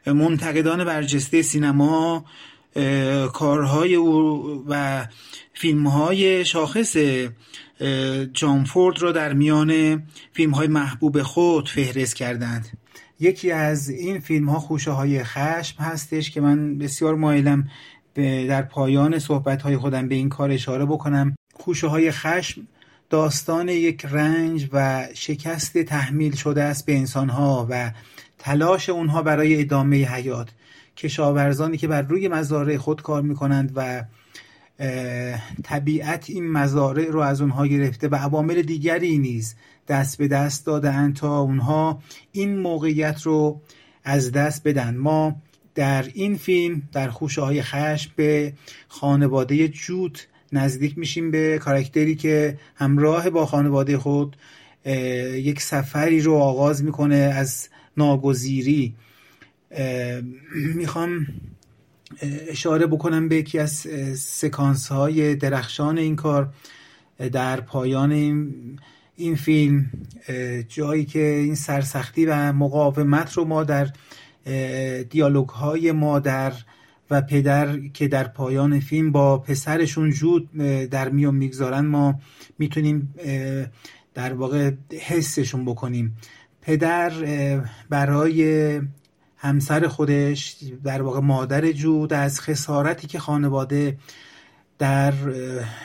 [0.06, 2.24] منتقدان برجسته سینما
[3.32, 5.06] کارهای او و
[5.54, 6.96] فیلمهای شاخص
[8.32, 12.78] جانفورد را در میان فیلمهای محبوب خود فهرست کردند.
[13.20, 17.68] یکی از این فیلم ها خوشه های خشم هستش که من بسیار مایلم
[18.48, 21.36] در پایان صحبت های خودم به این کار اشاره بکنم.
[21.54, 22.66] خوشه های خشم
[23.10, 27.92] داستان یک رنج و شکست تحمیل شده است به انسان ها و
[28.38, 30.48] تلاش اونها برای ادامه حیات.
[30.96, 34.04] کشاورزانی که بر روی مزارع خود کار می‌کنند و
[35.64, 39.54] طبیعت این مزارع رو از اونها گرفته و عوامل دیگری نیز
[39.88, 43.60] دست به دست دادن تا اونها این موقعیت رو
[44.04, 44.96] از دست بدن.
[44.96, 45.36] ما
[45.74, 48.52] در این فیلم در خوشه های خشم به
[48.88, 50.18] خانواده جود
[50.52, 54.36] نزدیک میشیم به کارکتری که همراه با خانواده خود
[55.34, 58.94] یک سفری رو آغاز می‌کنه از ناگزیری.
[60.74, 61.26] می‌خوام
[62.48, 63.72] اشاره بکنم به یکی از
[64.16, 66.48] سکانس های درخشان این کار.
[67.32, 68.12] در پایان
[69.16, 69.90] این فیلم
[70.68, 73.88] جایی که این سرسختی و مقاومت رو ما در
[75.10, 76.52] دیالوگ های مادر
[77.10, 80.52] و پدر که در پایان فیلم با پسرشون جود
[80.90, 82.20] در میون می‌گذارن ما
[82.58, 83.14] می‌تونیم
[84.14, 86.16] در واقع حسشون بکنیم.
[86.62, 87.12] پدر
[87.88, 88.80] برای
[89.36, 93.98] همسر خودش در واقع مادر جود از خسارتی که خانواده
[94.78, 95.12] در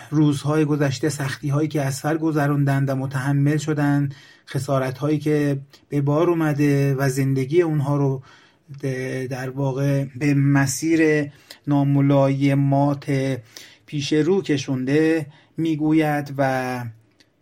[0.10, 4.16] روزهای گذشته سختی هایی که از سر گذروندند و متحمل شدند
[4.47, 8.22] خسارت هایی که به بار اومده و زندگی اونها رو
[9.30, 11.32] در واقع به مسیر
[11.68, 13.38] ناملایمات
[13.86, 15.26] پیش رو کشونده
[15.58, 16.84] می‌گوید و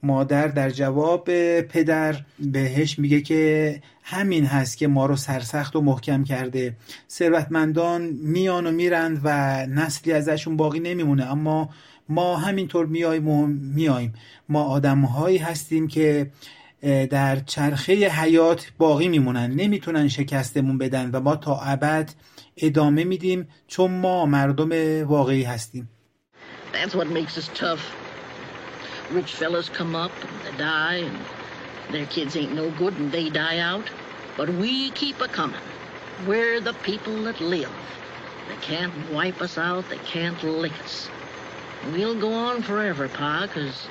[0.03, 1.25] مادر در جواب
[1.61, 6.75] پدر بهش میگه که همین هست که ما رو سرسخت و محکم کرده.
[7.09, 9.29] ثروتمندان میان و میرند و
[9.65, 11.31] نسلی ازشون باقی نمیمونه.
[11.31, 11.69] اما
[12.09, 14.13] ما همینطور میایم و میایم
[14.49, 16.31] ما آدمهایی هستیم که
[17.09, 19.51] در چرخه حیات باقی میمونن.
[19.51, 22.09] نمی‌تونن شکستمون بدن و ما تا ابد
[22.57, 25.89] ادامه میدیم چون ما مردم واقعی هستیم.
[29.11, 30.11] Rich fellas come up
[30.47, 31.17] and die and
[31.91, 33.85] Their kids ain't no good and they die out,
[34.37, 35.59] but we keep a comin'.
[36.27, 37.71] We're the people that live.
[38.47, 41.09] They can't wipe us out, they can't lick us.
[41.91, 43.87] We'll go on forever, Pa, 'cause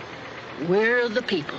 [0.69, 1.59] we're the people.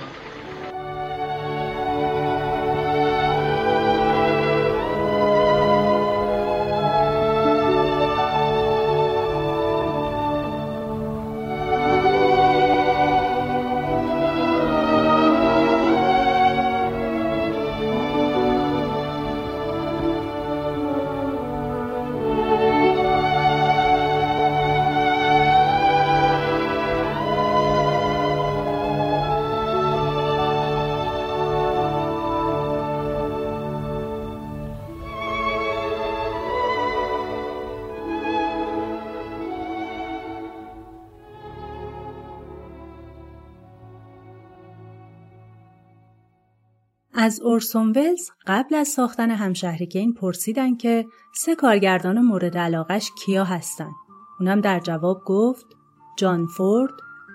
[47.30, 53.44] از اورسون ولز قبل از ساختن همشهری کین پرسیدن که سه کارگردان مورد علاقش کیا
[53.44, 53.90] هستن.
[54.40, 55.66] اونم در جواب گفت
[56.16, 56.92] جان فورد،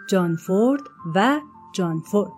[0.09, 0.81] جان فورد
[1.15, 1.39] و
[1.75, 2.31] جان فورد.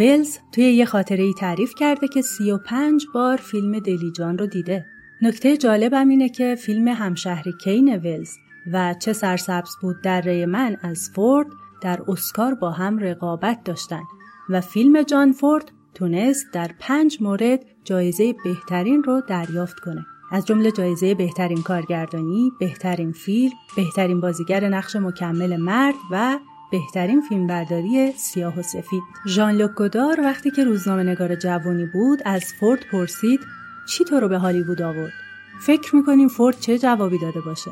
[0.00, 4.86] ولز توی یه خاطره ای تعریف کرده که 35 بار فیلم دلیجان رو دیده.
[5.22, 8.30] نکته جالبم اینه که فیلم همشهری کین ولز
[8.72, 11.46] و چه سرسبز بود در من از فورد
[11.82, 14.02] در اسکار با هم رقابت داشتن
[14.48, 20.06] و فیلم جان فورد تونست در پنج مورد جایزه بهترین رو دریافت کنه.
[20.32, 26.38] از جمله جایزه بهترین کارگردانی، بهترین فیلم، بهترین بازیگر نقش مکمل مرد و
[26.70, 29.02] بهترین فیلمبرداری سیاه و سفید.
[29.28, 33.40] ژان لوک گودار وقتی که روزنامه نگار جوانی بود از فورد پرسید
[33.88, 35.12] چی تو رو به هالیوود آورد؟
[35.60, 37.70] فکر می‌کنیم فورد چه جوابی داده باشه؟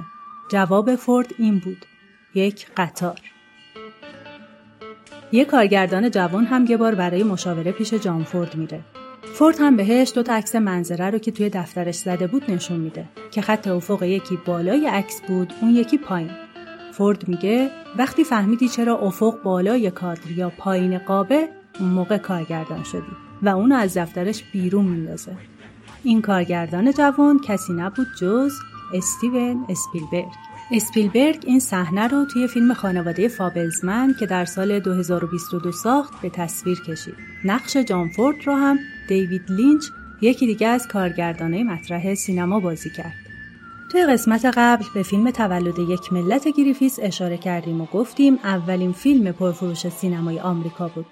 [0.50, 1.86] جواب فورد این بود.
[2.34, 3.20] یک قطار.
[5.32, 8.80] یه کارگردان جوان هم یه بار برای مشاوره پیش جان فورد میره.
[9.34, 13.04] فورد هم بهش دو تا عکس منظره رو که توی دفترش زده بود نشون میده
[13.30, 16.30] که خط افق یکی بالای عکس بود اون یکی پایین.
[16.92, 21.48] فورد میگه وقتی فهمیدی چرا افق بالای کادر یا پایین قابه
[21.80, 23.12] اون موقع کارگردان شدی
[23.42, 25.36] و اونو از دفترش بیرون میندازه.
[26.02, 28.52] این کارگردان جوان کسی نبود جز
[28.94, 30.49] استیون اسپیلبرگ.
[30.72, 36.80] اسپیلبرگ این صحنه رو توی فیلم خانواده فابلزمن که در سال 2022 ساخت به تصویر
[36.80, 37.14] کشید.
[37.44, 39.84] نقش جان فورد رو هم دیوید لینچ
[40.20, 43.14] یکی دیگه از کارگردانه مطرح سینما بازی کرد.
[43.92, 49.32] توی قسمت قبل به فیلم تولد یک ملت گریفیس اشاره کردیم و گفتیم اولین فیلم
[49.32, 51.06] پرفروش سینمای آمریکا بود.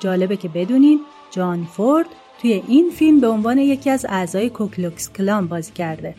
[0.00, 1.00] جالبه که بدونین
[1.30, 2.06] جان فورد
[2.42, 6.14] توی این فیلم به عنوان یکی از اعضای کوکلوکس کلان بازی کرده.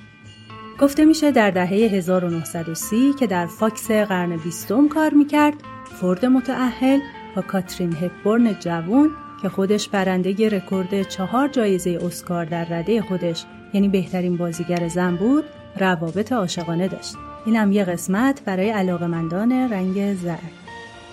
[0.80, 5.54] گفته میشه در دهه 1930 که در فاکس قرن بیستم کار می‌کرد
[6.00, 7.00] فورد متأهل
[7.36, 9.10] با کاترین هپبورن جوون
[9.42, 15.44] که خودش برنده رکورد چهار جایزه اسکار در رده خودش یعنی بهترین بازیگر زن بود
[15.80, 17.16] روابط عاشقانه داشت.
[17.46, 20.52] اینم یه قسمت برای علاقمندان رنگ زرد.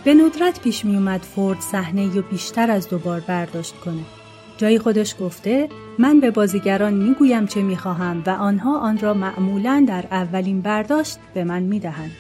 [0.04, 4.21] به ندرت پیش می اومد فورد صحنه یا بیشتر از دوبار برداشت کنه.
[4.62, 10.04] جایی خودش گفته من به بازیگران می‌گویم چه می‌خواهم و آنها آن را معمولا در
[10.10, 12.10] اولین برداشت به من می‌دهند.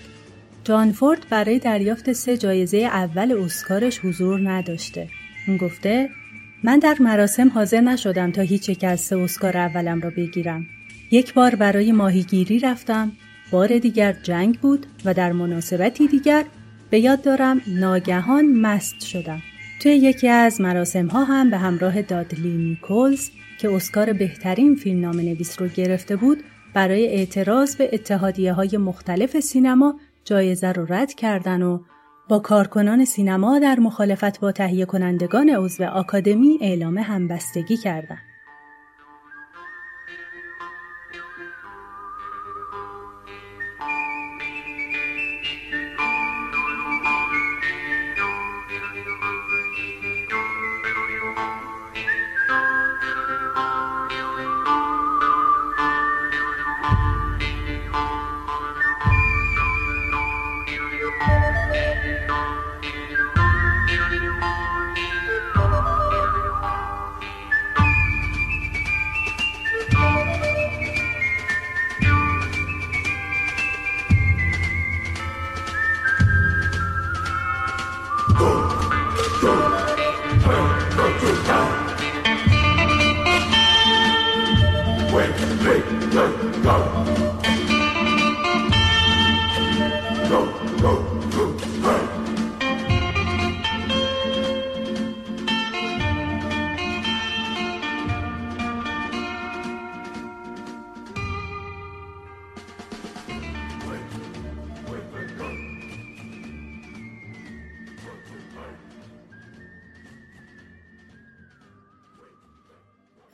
[0.64, 5.08] جان فورد برای دریافت سه جایزه اول اسکارش حضور نداشته.
[5.48, 6.08] اون گفته
[6.64, 10.66] من در مراسم حاضر نشدم تا هیچ یک از سه اسکار اولم را بگیرم.
[11.10, 13.12] یک بار برای ماهیگیری رفتم،
[13.50, 16.44] بار دیگر جنگ بود و در مناسبتی دیگر
[16.90, 19.42] به یاد دارم ناگهان مست شدم.
[19.82, 25.16] توی یکی از مراسم ها هم به همراه دادلی نیکولز که اسکار بهترین فیلم نام
[25.16, 31.62] نویس رو گرفته بود برای اعتراض به اتحادیه های مختلف سینما جایزه رو رد کردن
[31.62, 31.78] و
[32.28, 38.31] با کارکنان سینما در مخالفت با تهیه کنندگان عضو آکادمی اعلام همبستگی کردند.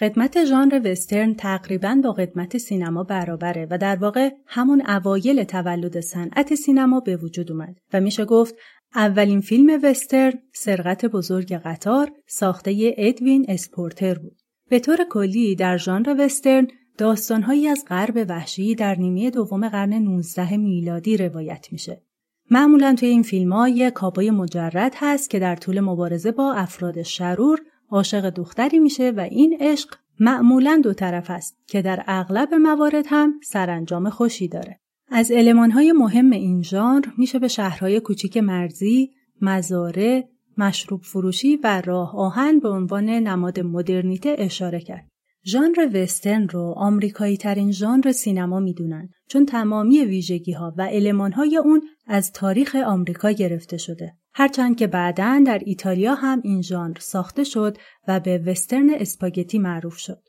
[0.00, 6.54] قدمت ژانر وسترن تقریبا با قدمت سینما برابره و در واقع همون اوایل تولد صنعت
[6.54, 8.54] سینما به وجود اومد و میشه گفت
[8.94, 14.36] اولین فیلم وسترن سرقت بزرگ قطار ساخته ادوین اسپورتر بود.
[14.70, 16.68] به طور کلی در ژانر وسترن
[16.98, 22.02] داستانهایی از غرب وحشی در نیمه دوم قرن 19 میلادی روایت میشه.
[22.50, 27.02] معمولا توی این فیلم ها یک کابوی مجرد هست که در طول مبارزه با افراد
[27.02, 33.04] شرور عاشق دختری میشه و این عشق معمولا دو طرف است که در اغلب موارد
[33.08, 34.80] هم سرانجام خوشی داره.
[35.10, 35.32] از
[35.74, 39.10] های مهم این ژانر میشه به شهرهای کوچیک مرزی،
[39.40, 40.28] مزاره،
[40.58, 45.08] مشروب فروشی و راه آهن به عنوان نماد مدرنیته اشاره کرد.
[45.46, 51.56] ژانر وسترن رو آمریکایی ترین ژانر سینما می‌دونن چون تمامی ویژگی ها و علمان های
[51.56, 54.16] اون از تاریخ آمریکا گرفته شده.
[54.38, 57.76] هرچند که بعدا در ایتالیا هم این ژانر ساخته شد
[58.08, 60.22] و به وسترن اسپاگتی معروف شد.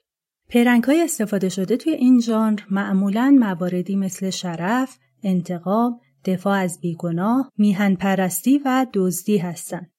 [0.50, 7.51] پیرنگ های استفاده شده توی این ژانر معمولا مواردی مثل شرف، انتقام، دفاع از بیگناه،
[7.57, 9.91] میهن پرستی و دزدی هستند.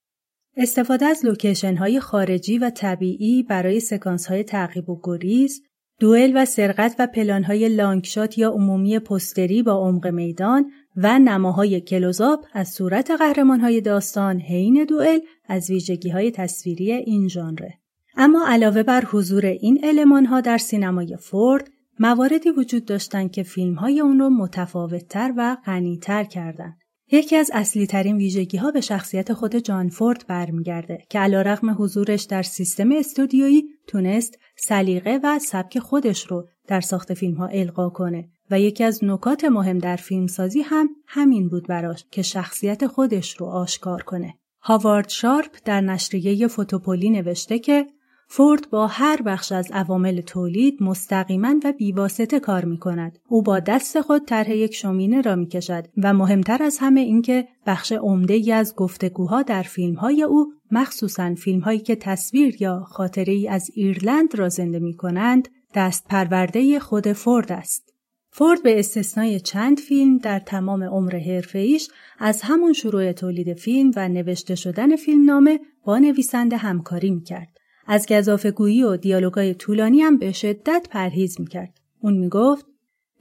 [0.56, 5.62] استفاده از لوکیشن های خارجی و طبیعی برای سکانس های تعقیب و گریز،
[6.00, 11.80] دوئل و سرقت و پلان های لانگشات یا عمومی پستری با عمق میدان و نماهای
[11.80, 15.18] کلوزاپ از صورت قهرمان های داستان حین دوئل
[15.48, 17.74] از ویژگی های تصویری این ژانره.
[18.16, 23.74] اما علاوه بر حضور این علمان ها در سینمای فورد، مواردی وجود داشتند که فیلم
[23.74, 26.78] های اون رو متفاوتتر و غنیتر کردند.
[27.12, 32.22] یکی از اصلی ترین ویژگی ها به شخصیت خود جان فورد برمیگرده که علیرغم حضورش
[32.22, 38.28] در سیستم استودیویی تونست سلیقه و سبک خودش رو در ساخت فیلم ها القا کنه
[38.50, 43.46] و یکی از نکات مهم در فیلمسازی هم همین بود براش که شخصیت خودش رو
[43.46, 44.34] آشکار کنه.
[44.62, 47.86] هاوارد شارپ در نشریه فوتوپولی نوشته که
[48.32, 53.18] فورد با هر بخش از عوامل تولید مستقیما و بیواسطه کار می کند.
[53.28, 57.48] او با دست خود طرح یک شومینه را می کشد و مهمتر از همه اینکه
[57.66, 62.80] بخش عمده ای از گفتگوها در فیلم های او مخصوصا فیلم هایی که تصویر یا
[62.80, 67.89] خاطره ای از ایرلند را زنده می کنند دست پرورده خود فورد است.
[68.32, 74.08] فورد به استثنای چند فیلم در تمام عمر حرفه‌ایش از همون شروع تولید فیلم و
[74.08, 77.48] نوشته شدن فیلمنامه با نویسنده همکاری می‌کرد.
[77.86, 81.80] از گذافگویی و دیالوگای طولانی هم به شدت پرهیز می‌کرد.
[82.00, 82.66] اون می‌گفت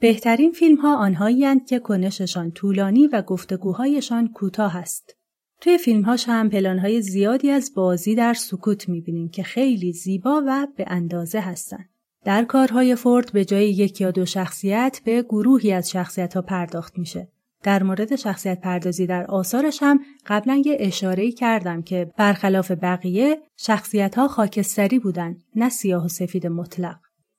[0.00, 5.16] بهترین فیلم ها آنهایی که کنششان طولانی و گفتگوهایشان کوتاه است.
[5.60, 10.84] توی فیلمهاش هم پلانهای زیادی از بازی در سکوت می‌بینیم که خیلی زیبا و به
[10.88, 11.88] اندازه هستند.
[12.24, 16.98] در کارهای فورد به جای یک یا دو شخصیت به گروهی از شخصیت ها پرداخت
[16.98, 17.28] میشه.
[17.62, 24.14] در مورد شخصیت پردازی در آثارش هم قبلا یه اشاره کردم که برخلاف بقیه شخصیت
[24.14, 26.96] ها خاکستری بودن نه سیاه و سفید مطلق.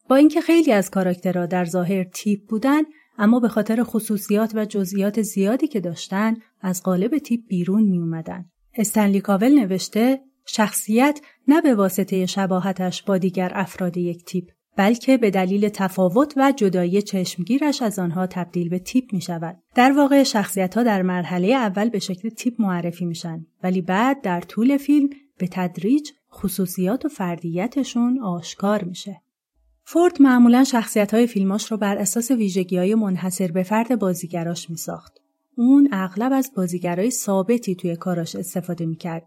[0.09, 2.81] با اینکه خیلی از کاراکترها در ظاهر تیپ بودن
[3.17, 8.45] اما به خاطر خصوصیات و جزئیات زیادی که داشتن از قالب تیپ بیرون می اومدن.
[8.75, 15.31] استنلی کاول نوشته شخصیت نه به واسطه شباهتش با دیگر افراد یک تیپ بلکه به
[15.31, 19.57] دلیل تفاوت و جدایی چشمگیرش از آنها تبدیل به تیپ می شود.
[19.75, 24.41] در واقع شخصیت ها در مرحله اول به شکل تیپ معرفی میشن ولی بعد در
[24.41, 29.21] طول فیلم به تدریج خصوصیات و فردیتشون آشکار میشه.
[29.83, 34.77] فورد معمولا شخصیت های فیلماش رو بر اساس ویژگی های منحصر به فرد بازیگراش می
[34.77, 35.21] ساخت.
[35.57, 39.23] اون اغلب از بازیگرای ثابتی توی کاراش استفاده می کرد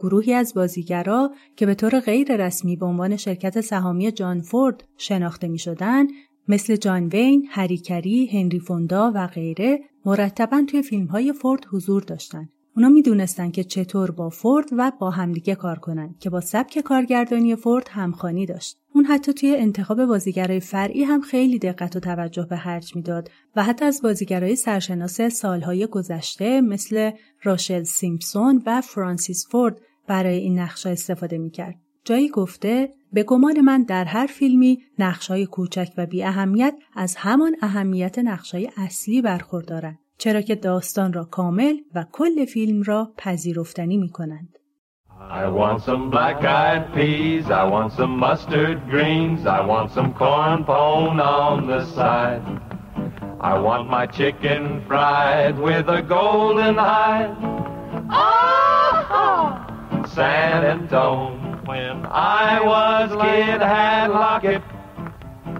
[0.00, 5.48] گروهی از بازیگرا که به طور غیر رسمی به عنوان شرکت سهامی جان فورد شناخته
[5.48, 6.06] می شدن
[6.48, 12.48] مثل جان وین، هریکری، هنری فوندا و غیره مرتبا توی فیلم های فورد حضور داشتند.
[12.76, 17.56] اونا می‌دونستند که چطور با فورد و با همدیگه کار کنن که با سبک کارگردانی
[17.56, 18.78] فورد همخانی داشت.
[18.94, 23.62] اون حتی توی انتخاب بازیگرای فرعی هم خیلی دقت و توجه به خرج می‌داد و
[23.62, 27.10] حتی از بازیگرای سرشناس سالهای گذشته مثل
[27.42, 31.74] راشل سیمپسون و فرانسیس فورد برای این نقشه استفاده می‌کرد.
[32.04, 37.56] جایی گفته به گمان من در هر فیلمی نقشای کوچک و بی اهمیت از همان
[37.62, 44.08] اهمیت نقشای اصلی برخوردارند چرا که داستان را کامل و کل فیلم را پذیرفتنی می
[44.08, 44.58] کنند.
[45.30, 51.20] I want some black-eyed peas, I want some mustard greens, I want some corn pone
[51.20, 52.44] on the side.
[53.40, 57.34] I want my chicken fried with a golden hide.
[58.10, 59.67] Oh!
[60.14, 61.60] San Antone.
[61.64, 64.62] When I was a kid, had locket,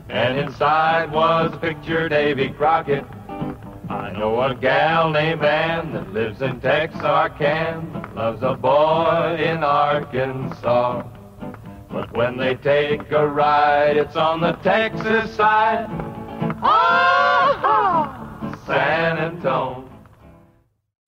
[0.08, 3.04] and inside was a picture Davy Crockett.
[3.90, 11.02] I know a gal named Ann that lives in Texarkana, loves a boy in Arkansas.
[11.90, 15.88] But when they take a ride, it's on the Texas side.
[16.62, 19.87] Ah, San Antone.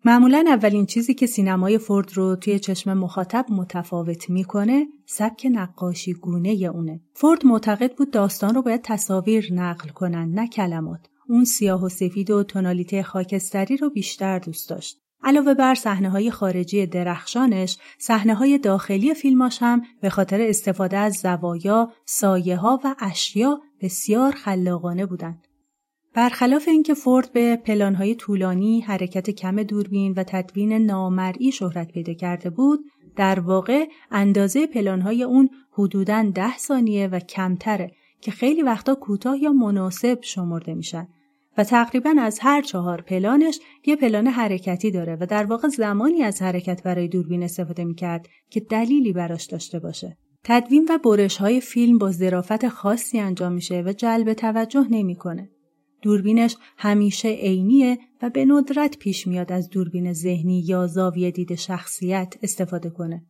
[0.04, 6.48] معمولا اولین چیزی که سینمای فورد رو توی چشم مخاطب متفاوت می‌کنه سبک نقاشی گونه
[6.48, 7.00] اونه.
[7.14, 11.00] فورد معتقد بود داستان رو باید تصاویر نقل کنن نه کلمات.
[11.28, 15.00] اون سیاه و سفید و تونالیته خاکستری رو بیشتر دوست داشت.
[15.22, 21.14] علاوه بر صحنه های خارجی درخشانش، صحنه های داخلی فیلماش هم به خاطر استفاده از
[21.14, 25.46] زوایا، سایه ها و اشیا بسیار خلاقانه بودند.
[26.14, 32.50] برخلاف اینکه فورد به پلانهای طولانی، حرکت کم دوربین و تدوین نامرئی شهرت پیدا کرده
[32.50, 32.80] بود،
[33.16, 39.52] در واقع اندازه پلانهای اون حدوداً ده ثانیه و کمتره که خیلی وقتا کوتاه یا
[39.52, 41.08] مناسب شمرده میشن
[41.58, 46.42] و تقریبا از هر چهار پلانش یه پلان حرکتی داره و در واقع زمانی از
[46.42, 50.16] حرکت برای دوربین استفاده می‌کرد که دلیلی براش داشته باشه.
[50.44, 55.50] تدوین و برش های فیلم با ظرافت خاصی انجام میشه و جلب توجه نمی‌کنه.
[56.02, 62.34] دوربینش همیشه عینیه و به ندرت پیش میاد از دوربین ذهنی یا زاویه دید شخصیت
[62.42, 63.22] استفاده کنه.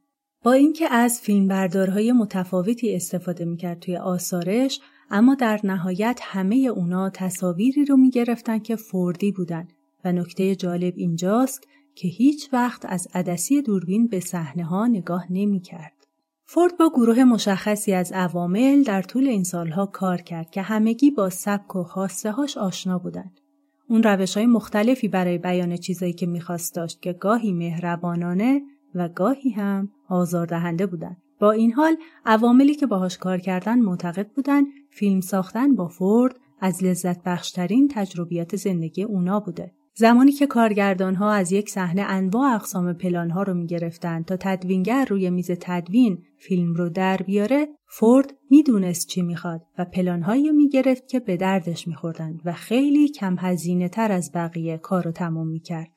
[0.43, 7.85] با اینکه از فیلمبردارهای متفاوتی استفاده می‌کرد توی آثارش اما در نهایت همه اونا تصاویری
[7.85, 9.69] رو می‌گرفتن که فوردی بودن
[10.05, 16.00] و نکته جالب اینجاست که هیچ وقت از عدسی دوربین به صحنه ها نگاه نمی‌کرد.
[16.53, 21.31] فورد با گروه مشخصی از عوامل در طول این سالها کار کرد که همگی با
[21.31, 23.41] سبک و خواسته هاش آشنا بودند.
[23.89, 28.63] اون روش های مختلفی برای بیان چیزایی که می‌خواست داشت که گاهی مهربانانه
[28.95, 31.17] و گاهی هم آزاردهنده بودند.
[31.41, 31.97] با این حال
[32.27, 38.57] عواملی که باهاش کار کردن معتقد بودند فیلم ساختن با فورد از لذت بخشترین تجربیات
[38.57, 39.73] زندگی اونا بوده.
[39.95, 44.37] زمانی که کارگردان ها از یک صحنه انواع اقسام پلان ها رو می گرفتن تا
[44.41, 50.51] تدوینگر روی میز تدوین فیلم رو در بیاره فورد می‌دونست چی می‌خواد و پلان هایی
[50.51, 55.11] می گرفت که به دردش میخوردند و خیلی کم هزینه تر از بقیه کار رو
[55.11, 55.91] تمام می‌کرد.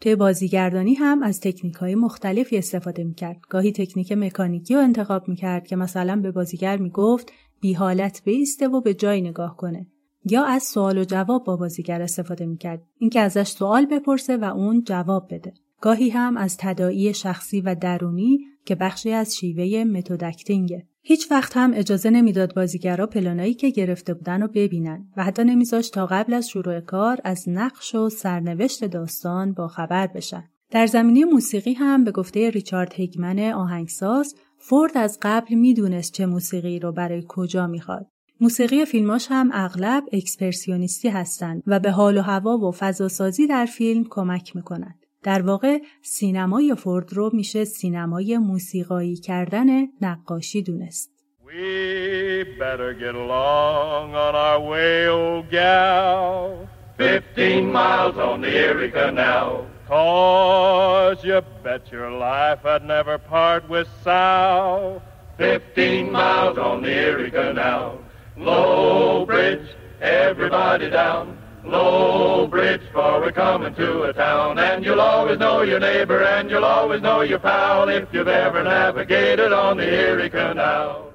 [0.00, 3.40] توی بازیگردانی هم از تکنیک های مختلفی استفاده می‌کرد.
[3.48, 8.80] گاهی تکنیک مکانیکی رو انتخاب می‌کرد که مثلا به بازیگر می‌گفت بی حالت بیسته و
[8.80, 9.86] به جای نگاه کنه.
[10.24, 12.82] یا از سوال و جواب با بازیگر استفاده می‌کرد.
[12.98, 15.54] اینکه ازش سوال بپرسه و اون جواب بده.
[15.80, 21.70] گاهی هم از تداعی شخصی و درونی که بخشی از شیوه متودکتینگه هیچ وقت هم
[21.74, 26.48] اجازه نمی‌داد بازیگرا پلانایی که گرفته بودن رو ببینن و حتی نمیذاشت تا قبل از
[26.48, 30.44] شروع کار از نقش و سرنوشت داستان با خبر بشن.
[30.70, 36.78] در زمینه موسیقی هم به گفته ریچارد هیگمن آهنگساز فورد از قبل می‌دونست چه موسیقی
[36.78, 38.06] رو برای کجا می‌خواد.
[38.42, 44.04] موسیقی فیلماش هم اغلب اکسپرسیونیستی هستند و به حال و هوا و فضاسازی در فیلم
[44.10, 45.06] کمک می‌کنند.
[45.22, 49.66] در واقع سینمای فورد رو میشه سینمای موسیقایی کردن
[50.00, 51.10] نقاشی دونست.
[51.46, 56.68] We better get along on our way, old gal.
[56.98, 59.50] Fifteen miles on the Erie Canal.
[59.88, 65.00] Cause you bet your life I'd never part with Sal.
[65.38, 68.01] Fifteen miles on the Erie Canal.
[68.36, 69.68] Low bridge,
[70.00, 71.36] everybody down.
[71.64, 74.58] Low bridge, for we're coming to a town.
[74.58, 78.64] And you'll always know your neighbor and you'll always know your pal if you've ever
[78.64, 81.12] navigated on the Erie Canal.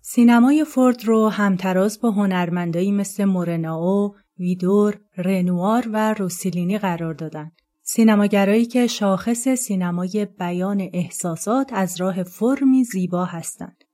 [0.00, 7.50] سینمای فورد رو همتراز با هنرمندایی مثل مورناو، ویدور، رنوار و روسیلینی قرار دادن.
[7.82, 13.84] سینماگرایی که شاخص سینمای بیان احساسات از راه فرمی زیبا هستند.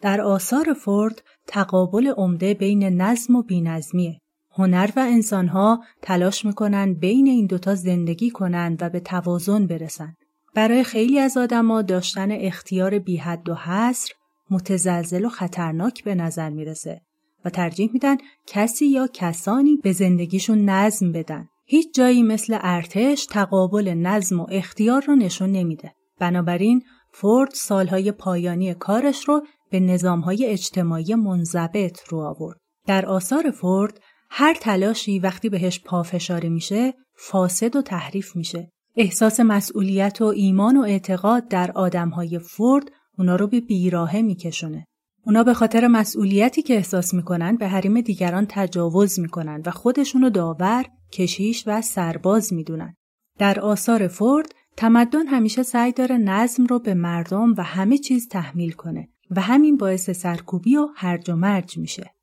[0.00, 4.20] در آثار فورد تقابل عمده بین نظم و بینظمیه.
[4.52, 10.16] هنر و انسانها تلاش می‌کنن بین این دوتا زندگی کنند و به توازن برسند.
[10.54, 14.12] برای خیلی از آدما داشتن اختیار بی حد و حصر
[14.50, 17.00] متزلزل و خطرناک به نظر می‌رسه
[17.44, 21.48] و ترجیح میدن کسی یا کسانی به زندگیشون نظم بدن.
[21.66, 25.92] هیچ جایی مثل ارتش تقابل نظم و اختیار رو نشون نمیده.
[26.18, 26.82] بنابراین
[27.12, 32.58] فورد سالهای پایانی کارش رو به نظامهای اجتماعی منضبط رو آورد.
[32.86, 34.00] در آثار فورد
[34.30, 38.70] هر تلاشی وقتی بهش پافشاری میشه فاسد و تحریف میشه.
[38.96, 44.86] احساس مسئولیت و ایمان و اعتقاد در آدمهای فورد اونا رو به بیراهه میکشونه.
[45.26, 50.84] اونا به خاطر مسئولیتی که احساس می‌کنن به حریم دیگران تجاوز می‌کنن و خودشونو داور،
[51.12, 52.94] کشیش و سرباز می‌دونن.
[53.38, 58.72] در آثار فورد تمدن همیشه سعی داره نظم رو به مردم و همه چیز تحمیل
[58.72, 62.14] کنه و همین باعث سرکوبی و هرج و مرج میشه.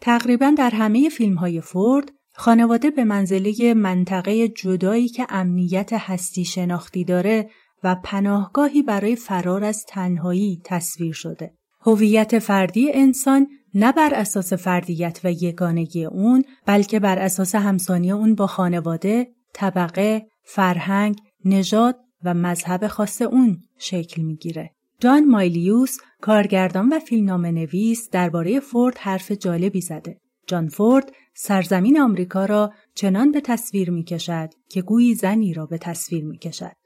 [0.00, 7.04] تقریبا در همه فیلم های فورد خانواده به منزله منطقه جدایی که امنیت هستی شناختی
[7.04, 7.50] داره
[7.84, 11.54] و پناهگاهی برای فرار از تنهایی تصویر شده.
[11.80, 18.34] هویت فردی انسان نه بر اساس فردیت و یگانگی اون بلکه بر اساس همسانی اون
[18.34, 24.75] با خانواده، طبقه، فرهنگ، نژاد و مذهب خاص اون شکل می‌گیره.
[25.00, 30.20] جان مایلیوس کارگردان و فیلمنامه نویس درباره فورد حرف جالبی زده.
[30.46, 35.78] جان فورد سرزمین آمریکا را چنان به تصویر می کشد که گویی زنی را به
[35.78, 36.76] تصویر می کشد.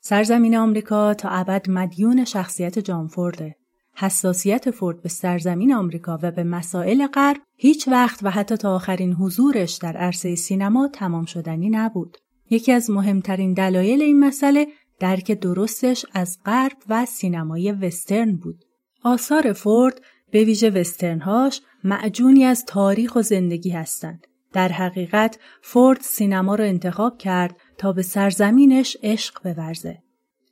[0.00, 3.56] سرزمین آمریکا تا ابد مدیون شخصیت جان فورده.
[3.96, 9.12] حساسیت فورد به سرزمین آمریکا و به مسائل غرب هیچ وقت و حتی تا آخرین
[9.12, 12.16] حضورش در عرصه سینما تمام شدنی نبود.
[12.50, 14.66] یکی از مهمترین دلایل این مسئله
[14.98, 18.64] درک درستش از غرب و سینمای وسترن بود.
[19.02, 24.26] آثار فورد به ویژه وسترنهاش معجونی از تاریخ و زندگی هستند.
[24.52, 29.98] در حقیقت فورد سینما را انتخاب کرد تا به سرزمینش عشق بورزه.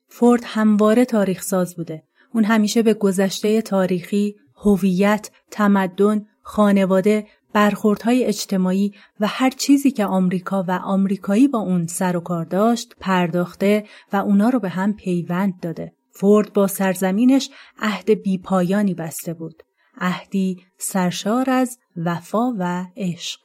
[0.09, 2.03] فورد همواره تاریخ ساز بوده.
[2.34, 10.64] اون همیشه به گذشته تاریخی، هویت، تمدن، خانواده، برخوردهای اجتماعی و هر چیزی که آمریکا
[10.68, 15.61] و آمریکایی با اون سر و کار داشت پرداخته و اونا رو به هم پیوند
[15.61, 15.92] داده.
[16.11, 19.62] فورد با سرزمینش عهد بیپایانی بسته بود.
[20.00, 23.40] عهدی سرشار از وفا و عشق.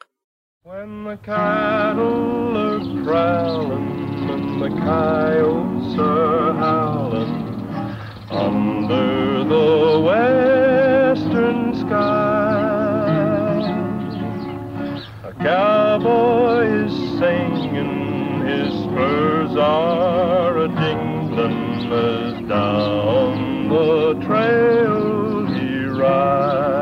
[15.39, 26.77] Cowboy is singing, his spurs are a jingling as down the trail he rides.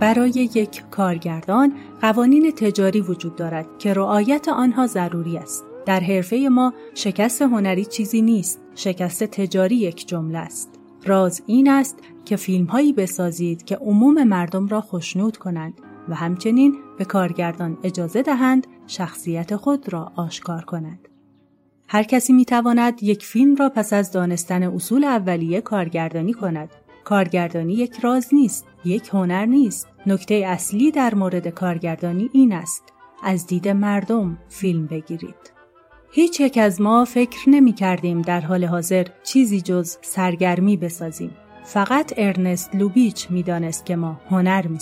[0.00, 5.69] برای یک کارگردان قوانین تجاری وجود دارد که رعایت آنها ضروری است.
[5.86, 10.70] در حرفه ما شکست هنری چیزی نیست، شکست تجاری یک جمله است.
[11.04, 15.74] راز این است که فیلم هایی بسازید که عموم مردم را خوشنود کنند
[16.08, 21.08] و همچنین به کارگردان اجازه دهند شخصیت خود را آشکار کنند.
[21.88, 26.70] هر کسی می تواند یک فیلم را پس از دانستن اصول اولیه کارگردانی کند.
[27.04, 29.88] کارگردانی یک راز نیست، یک هنر نیست.
[30.06, 32.82] نکته اصلی در مورد کارگردانی این است:
[33.22, 35.59] از دید مردم فیلم بگیرید.
[36.12, 41.36] هیچ یک از ما فکر نمی کردیم در حال حاضر چیزی جز سرگرمی بسازیم.
[41.64, 44.78] فقط ارنست لوبیچ می دانست که ما هنر می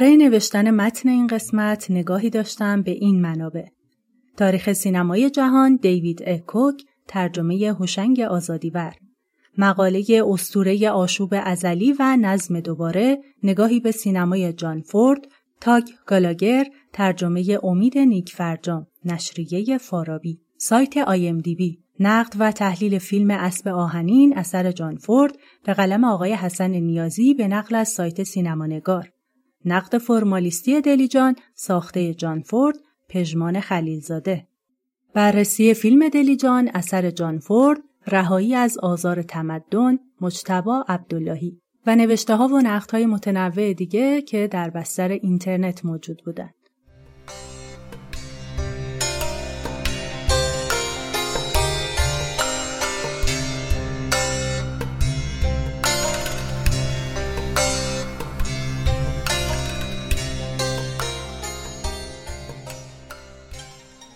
[0.00, 3.64] برای نوشتن متن این قسمت نگاهی داشتم به این منابع.
[4.36, 6.35] تاریخ سینمای جهان دیوید ا.
[6.35, 8.94] کوک ترجمه هوشنگ آزادیور.
[9.58, 15.20] مقاله اسطوره آشوب ازلی و نظم دوباره نگاهی به سینمای جان فورد
[15.60, 20.40] تاگ گالاگر ترجمه امید نیک فرجام نشریه فارابی.
[20.58, 21.78] سایت IMDb.
[22.00, 25.32] نقد و تحلیل فیلم اسب آهنین اثر جان فورد
[25.64, 29.10] به قلم آقای حسن نیازی به نقل از سایت سینمانگار
[29.64, 32.76] نقد فرمالیستی دلیجان ساخته جان فورد
[33.08, 34.46] پژمان خلیلزاده
[35.14, 42.48] بررسی فیلم دلیجان اثر جان فورد رهایی از آزار تمدن مجتبا عبداللهی و نوشته ها
[42.48, 46.54] و نقد های متنوع دیگه که در بستر اینترنت موجود بودند.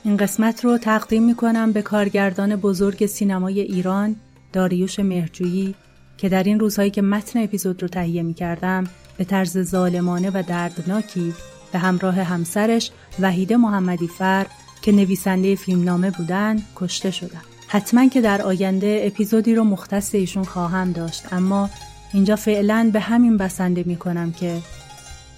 [0.05, 4.17] این قسمت رو تقدیم می کنم به کارگردان بزرگ سینمای ایران
[4.53, 5.75] داریوش مهرجویی
[6.19, 8.85] که در این روزهایی که متن اپیزود رو تهیه می کردم
[9.17, 11.35] به طرز ظالمانه و دردناکی
[11.73, 12.91] به همراه همسرش
[13.21, 14.47] وحیده محمدی فر
[14.83, 17.43] که نویسنده فیلمنامه بودن کشته شدن.
[17.69, 21.71] حتما که در آینده اپیزودی رو مختص ایشون خواهم داشت اما
[22.13, 24.59] اینجا فعلا به همین بسنده می کنم که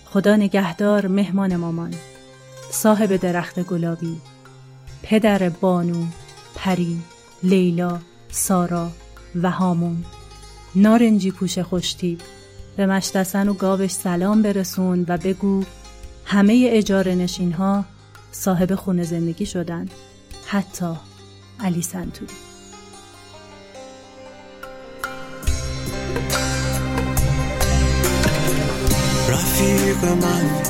[0.04, 1.94] خدا نگهدار مهمان مامان
[2.70, 4.20] صاحب درخت گلابی
[5.04, 6.06] پدر بانو،
[6.54, 6.98] پری،
[7.42, 7.98] لیلا،
[8.30, 8.90] سارا
[9.42, 10.04] و هامون.
[10.74, 12.18] نارنجی پوش خوشتی
[12.76, 15.64] به مشتسن و گاوش سلام برسون و بگو
[16.24, 17.84] همه اجاره نشین ها
[18.32, 19.88] صاحب خونه زندگی شدن.
[20.46, 20.92] حتی
[21.60, 22.34] علی سنتوری.
[29.28, 30.64] رفیق من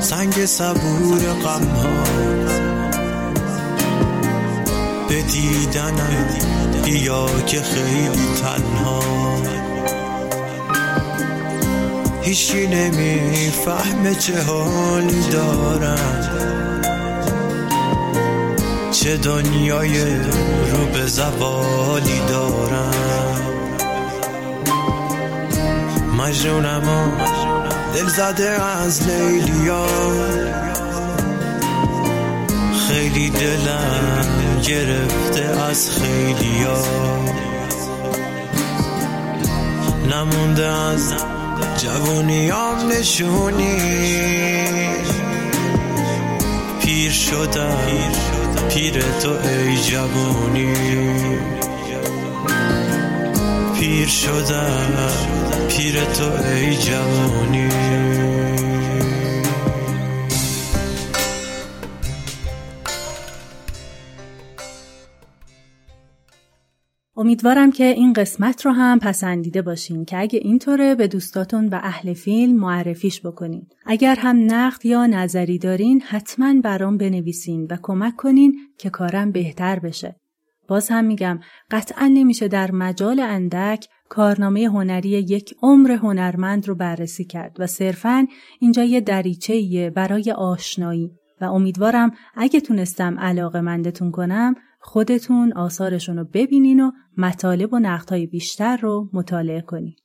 [0.00, 2.33] سنگ صبور غم ها
[5.14, 6.26] به دیدنم
[6.84, 9.00] بیا که خیلی تنها.
[12.22, 16.30] هیچی نمی‌فهمه چه حالی دارم.
[18.92, 20.04] چه دنیای
[20.72, 23.40] رو به زوالی دارم.
[26.18, 27.12] مجنونم
[27.94, 29.86] دل زده از لیلیا
[32.88, 34.33] خیلی دلم
[34.68, 36.84] گرفته از خیلیا.
[40.10, 41.14] نمونده از
[41.76, 44.24] جوونیام نشونی.
[46.80, 48.34] پیر شدم
[48.68, 50.74] پیر تو ای جوونی
[53.74, 54.92] پیر شدم
[55.68, 57.68] پیر تو ای جوونی
[67.24, 72.12] امیدوارم که این قسمت رو هم پسندیده باشین که اگه اینطوره به دوستاتون و اهل
[72.12, 73.66] فیلم معرفیش بکنین.
[73.86, 79.78] اگر هم نقد یا نظری دارین حتما برام بنویسین و کمک کنین که کارم بهتر
[79.78, 80.16] بشه.
[80.68, 87.24] باز هم میگم قطعا نمیشه در مجال اندک کارنامه هنری یک عمر هنرمند رو بررسی
[87.24, 88.26] کرد و صرفا
[88.60, 91.10] اینجا یه دریچه برای آشنایی
[91.40, 94.54] و امیدوارم اگه تونستم علاقه مندتون کنم
[94.86, 99.96] خودتون آثارشون رو ببینین و مطالب و نقدهای بیشتر رو مطالعه کنین.